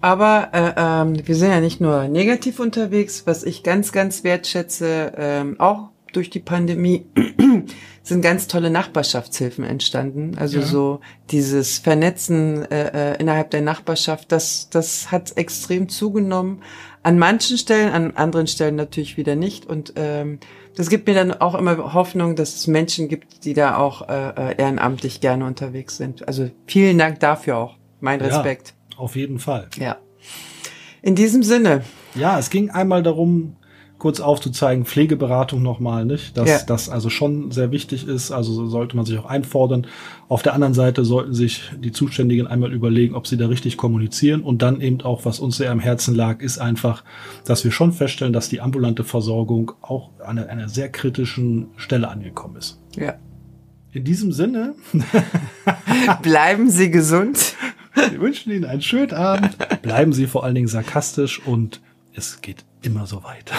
Aber 0.00 0.48
äh, 0.52 0.72
ähm, 0.76 1.26
wir 1.26 1.34
sind 1.34 1.50
ja 1.50 1.60
nicht 1.60 1.80
nur 1.80 2.08
negativ 2.08 2.60
unterwegs, 2.60 3.22
was 3.26 3.42
ich 3.44 3.62
ganz, 3.62 3.90
ganz 3.92 4.22
wertschätze, 4.24 5.12
ähm, 5.16 5.58
auch 5.58 5.88
durch 6.16 6.30
die 6.30 6.40
Pandemie 6.40 7.06
sind 8.02 8.22
ganz 8.22 8.46
tolle 8.48 8.70
Nachbarschaftshilfen 8.70 9.64
entstanden. 9.64 10.36
Also 10.38 10.60
Ja. 10.60 10.66
so 10.66 11.00
dieses 11.30 11.78
Vernetzen 11.78 12.64
äh, 12.70 13.12
äh, 13.14 13.20
innerhalb 13.20 13.50
der 13.50 13.62
Nachbarschaft, 13.62 14.32
das, 14.32 14.68
das 14.70 15.10
hat 15.10 15.36
extrem 15.36 15.88
zugenommen. 15.88 16.62
An 17.02 17.18
manchen 17.18 17.58
Stellen, 17.58 17.92
an 17.92 18.12
anderen 18.16 18.46
Stellen 18.46 18.76
natürlich 18.76 19.16
wieder 19.16 19.36
nicht. 19.36 19.66
Und 19.66 19.92
ähm, 19.96 20.38
das 20.76 20.88
gibt 20.88 21.06
mir 21.06 21.14
dann 21.14 21.32
auch 21.32 21.54
immer 21.54 21.92
Hoffnung, 21.94 22.34
dass 22.36 22.54
es 22.54 22.66
Menschen 22.66 23.08
gibt, 23.08 23.44
die 23.44 23.54
da 23.54 23.76
auch 23.76 24.08
äh, 24.08 24.28
äh, 24.52 24.56
ehrenamtlich 24.56 25.20
gerne 25.20 25.44
unterwegs 25.44 25.96
sind. 25.98 26.26
Also 26.26 26.50
vielen 26.66 26.98
Dank 26.98 27.20
dafür 27.20 27.56
auch. 27.58 27.76
Mein 28.00 28.20
Ja. 28.20 28.26
Respekt. 28.26 28.74
Auf 28.96 29.16
jeden 29.16 29.38
Fall. 29.38 29.68
Ja. 29.78 29.96
In 31.02 31.14
diesem 31.14 31.42
Sinne, 31.42 31.82
Ja, 32.14 32.38
es 32.38 32.48
ging 32.48 32.70
einmal 32.70 33.02
darum, 33.02 33.56
kurz 34.04 34.20
aufzuzeigen, 34.20 34.84
Pflegeberatung 34.84 35.62
nochmal, 35.62 36.04
nicht? 36.04 36.36
Dass 36.36 36.46
Ja. 36.50 36.58
das 36.66 36.90
also 36.90 37.08
schon 37.08 37.50
sehr 37.52 37.70
wichtig 37.70 38.06
ist, 38.06 38.32
also 38.32 38.66
sollte 38.68 38.96
man 38.96 39.06
sich 39.06 39.16
auch 39.18 39.24
einfordern. 39.24 39.86
Auf 40.28 40.42
der 40.42 40.52
anderen 40.52 40.74
Seite 40.74 41.06
sollten 41.06 41.32
sich 41.32 41.62
die 41.82 41.90
Zuständigen 41.90 42.46
einmal 42.46 42.70
überlegen, 42.74 43.14
ob 43.14 43.26
sie 43.26 43.38
da 43.38 43.46
richtig 43.46 43.78
kommunizieren 43.78 44.42
und 44.42 44.60
dann 44.60 44.82
eben 44.82 45.00
auch, 45.00 45.24
was 45.24 45.40
uns 45.40 45.56
sehr 45.56 45.70
am 45.70 45.80
Herzen 45.80 46.14
lag, 46.14 46.42
ist 46.42 46.58
einfach, 46.58 47.02
dass 47.46 47.64
wir 47.64 47.70
schon 47.72 47.94
feststellen, 47.94 48.34
dass 48.34 48.50
die 48.50 48.60
ambulante 48.60 49.04
Versorgung 49.04 49.72
auch 49.80 50.10
an 50.22 50.38
einer, 50.38 50.50
einer 50.50 50.68
sehr 50.68 50.90
kritischen 50.90 51.68
Stelle 51.76 52.08
angekommen 52.08 52.56
ist. 52.56 52.78
ja. 52.96 53.14
In 53.92 54.02
diesem 54.04 54.32
Sinne, 54.32 54.74
Bleiben 56.22 56.68
Sie 56.68 56.90
gesund. 56.90 57.54
wir 58.10 58.20
wünschen 58.20 58.52
Ihnen 58.52 58.64
einen 58.64 58.82
schönen 58.82 59.12
Abend. 59.12 59.56
Bleiben 59.82 60.12
Sie 60.12 60.26
vor 60.26 60.44
allen 60.44 60.54
Dingen 60.56 60.66
sarkastisch 60.68 61.40
und 61.46 61.80
es 62.12 62.40
geht 62.40 62.64
immer 62.84 63.06
so 63.06 63.22
weiter. 63.24 63.56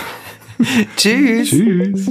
Tschüss. 0.96 1.50
Tschüss. 1.50 2.10